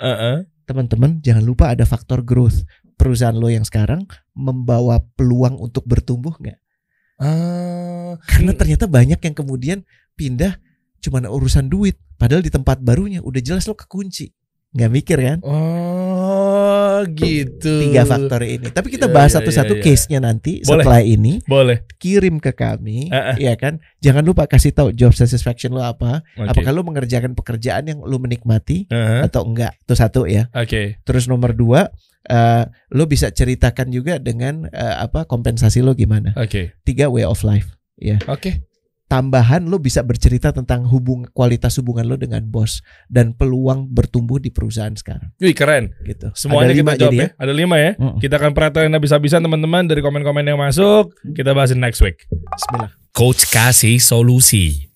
teman-teman 0.67 1.23
jangan 1.23 1.47
lupa 1.47 1.71
ada 1.71 1.87
faktor 1.87 2.19
growth. 2.21 2.67
Perusahaan 2.99 3.33
lo 3.33 3.47
yang 3.49 3.63
sekarang 3.65 4.03
membawa 4.35 4.99
peluang 5.15 5.57
untuk 5.57 5.87
bertumbuh 5.87 6.35
nggak? 6.37 6.59
Ah. 7.17 8.19
Karena 8.27 8.51
ternyata 8.51 8.85
banyak 8.85 9.17
yang 9.17 9.35
kemudian 9.37 9.79
pindah 10.19 10.59
cuma 11.01 11.17
urusan 11.23 11.65
duit, 11.65 11.97
padahal 12.19 12.45
di 12.45 12.53
tempat 12.53 12.77
barunya 12.83 13.23
udah 13.23 13.41
jelas 13.41 13.65
lo 13.65 13.73
kekunci. 13.73 14.29
Nggak 14.71 14.91
mikir 14.91 15.17
kan? 15.19 15.37
Oh 15.43 17.03
gitu. 17.11 17.91
Tiga 17.91 18.07
faktor 18.07 18.41
ini. 18.45 18.71
Tapi 18.71 18.87
kita 18.87 19.11
Iya, 19.11 19.13
bahas 19.13 19.31
iya, 19.33 19.43
satu-satu 19.43 19.73
iya, 19.75 19.79
iya. 19.79 19.85
case-nya 19.85 20.19
nanti 20.23 20.63
Boleh. 20.63 20.67
setelah 20.85 21.01
ini. 21.03 21.33
Boleh. 21.43 21.77
Kirim 21.99 22.39
ke 22.39 22.55
kami, 22.55 23.11
Eh, 23.11 23.17
eh. 23.35 23.51
ya 23.51 23.53
kan? 23.59 23.83
Jangan 23.99 24.23
lupa 24.23 24.47
kasih 24.47 24.71
tahu 24.71 24.95
job 24.95 25.11
satisfaction 25.11 25.75
lo 25.75 25.83
apa. 25.83 26.23
Oke. 26.39 26.47
Apakah 26.47 26.71
lo 26.71 26.87
mengerjakan 26.87 27.35
pekerjaan 27.35 27.91
yang 27.91 27.99
lo 27.99 28.15
menikmati 28.15 28.87
Eh, 28.87 28.95
eh. 28.95 29.21
atau 29.27 29.43
enggak? 29.43 29.75
Itu 29.83 29.93
satu 29.93 30.23
ya. 30.23 30.47
Oke. 30.55 31.03
Terus 31.03 31.27
nomor 31.27 31.51
dua, 31.51 31.91
eh, 32.23 32.63
lo 32.89 33.03
bisa 33.05 33.27
ceritakan 33.27 33.91
juga 33.91 34.23
dengan 34.23 34.71
eh, 34.71 34.95
apa 34.95 35.27
kompensasi 35.27 35.83
lo 35.83 35.91
gimana. 35.93 36.31
Oke. 36.39 36.79
Tiga 36.87 37.11
way 37.11 37.27
of 37.27 37.43
life. 37.43 37.75
Ya. 37.99 38.23
Oke. 38.25 38.70
Tambahan 39.11 39.67
lo 39.67 39.75
bisa 39.75 39.99
bercerita 40.07 40.55
tentang 40.55 40.87
hubung 40.87 41.27
kualitas 41.35 41.75
hubungan 41.83 42.07
lo 42.07 42.15
dengan 42.15 42.47
bos 42.47 42.79
dan 43.11 43.35
peluang 43.35 43.91
bertumbuh 43.91 44.39
di 44.39 44.55
perusahaan 44.55 44.95
sekarang. 44.95 45.35
Wih 45.35 45.51
keren. 45.51 45.91
Gitu. 46.07 46.31
Semuanya 46.31 46.71
Ada 46.71 46.79
lima 46.79 46.91
kita 46.95 47.01
jawab 47.03 47.11
jadi 47.11 47.19
ya. 47.19 47.27
Ada 47.35 47.53
lima 47.53 47.75
ya. 47.75 47.91
Mm-mm. 47.99 48.19
Kita 48.23 48.39
akan 48.39 48.51
perhatiin 48.55 48.95
habis-habisan 48.95 49.43
teman-teman 49.43 49.83
dari 49.83 49.99
komen-komen 49.99 50.47
yang 50.47 50.63
masuk. 50.63 51.11
Kita 51.35 51.51
bahasin 51.51 51.83
next 51.83 51.99
week. 51.99 52.23
Bismillah. 52.31 52.95
Coach 53.11 53.51
kasih 53.51 53.99
solusi. 53.99 54.90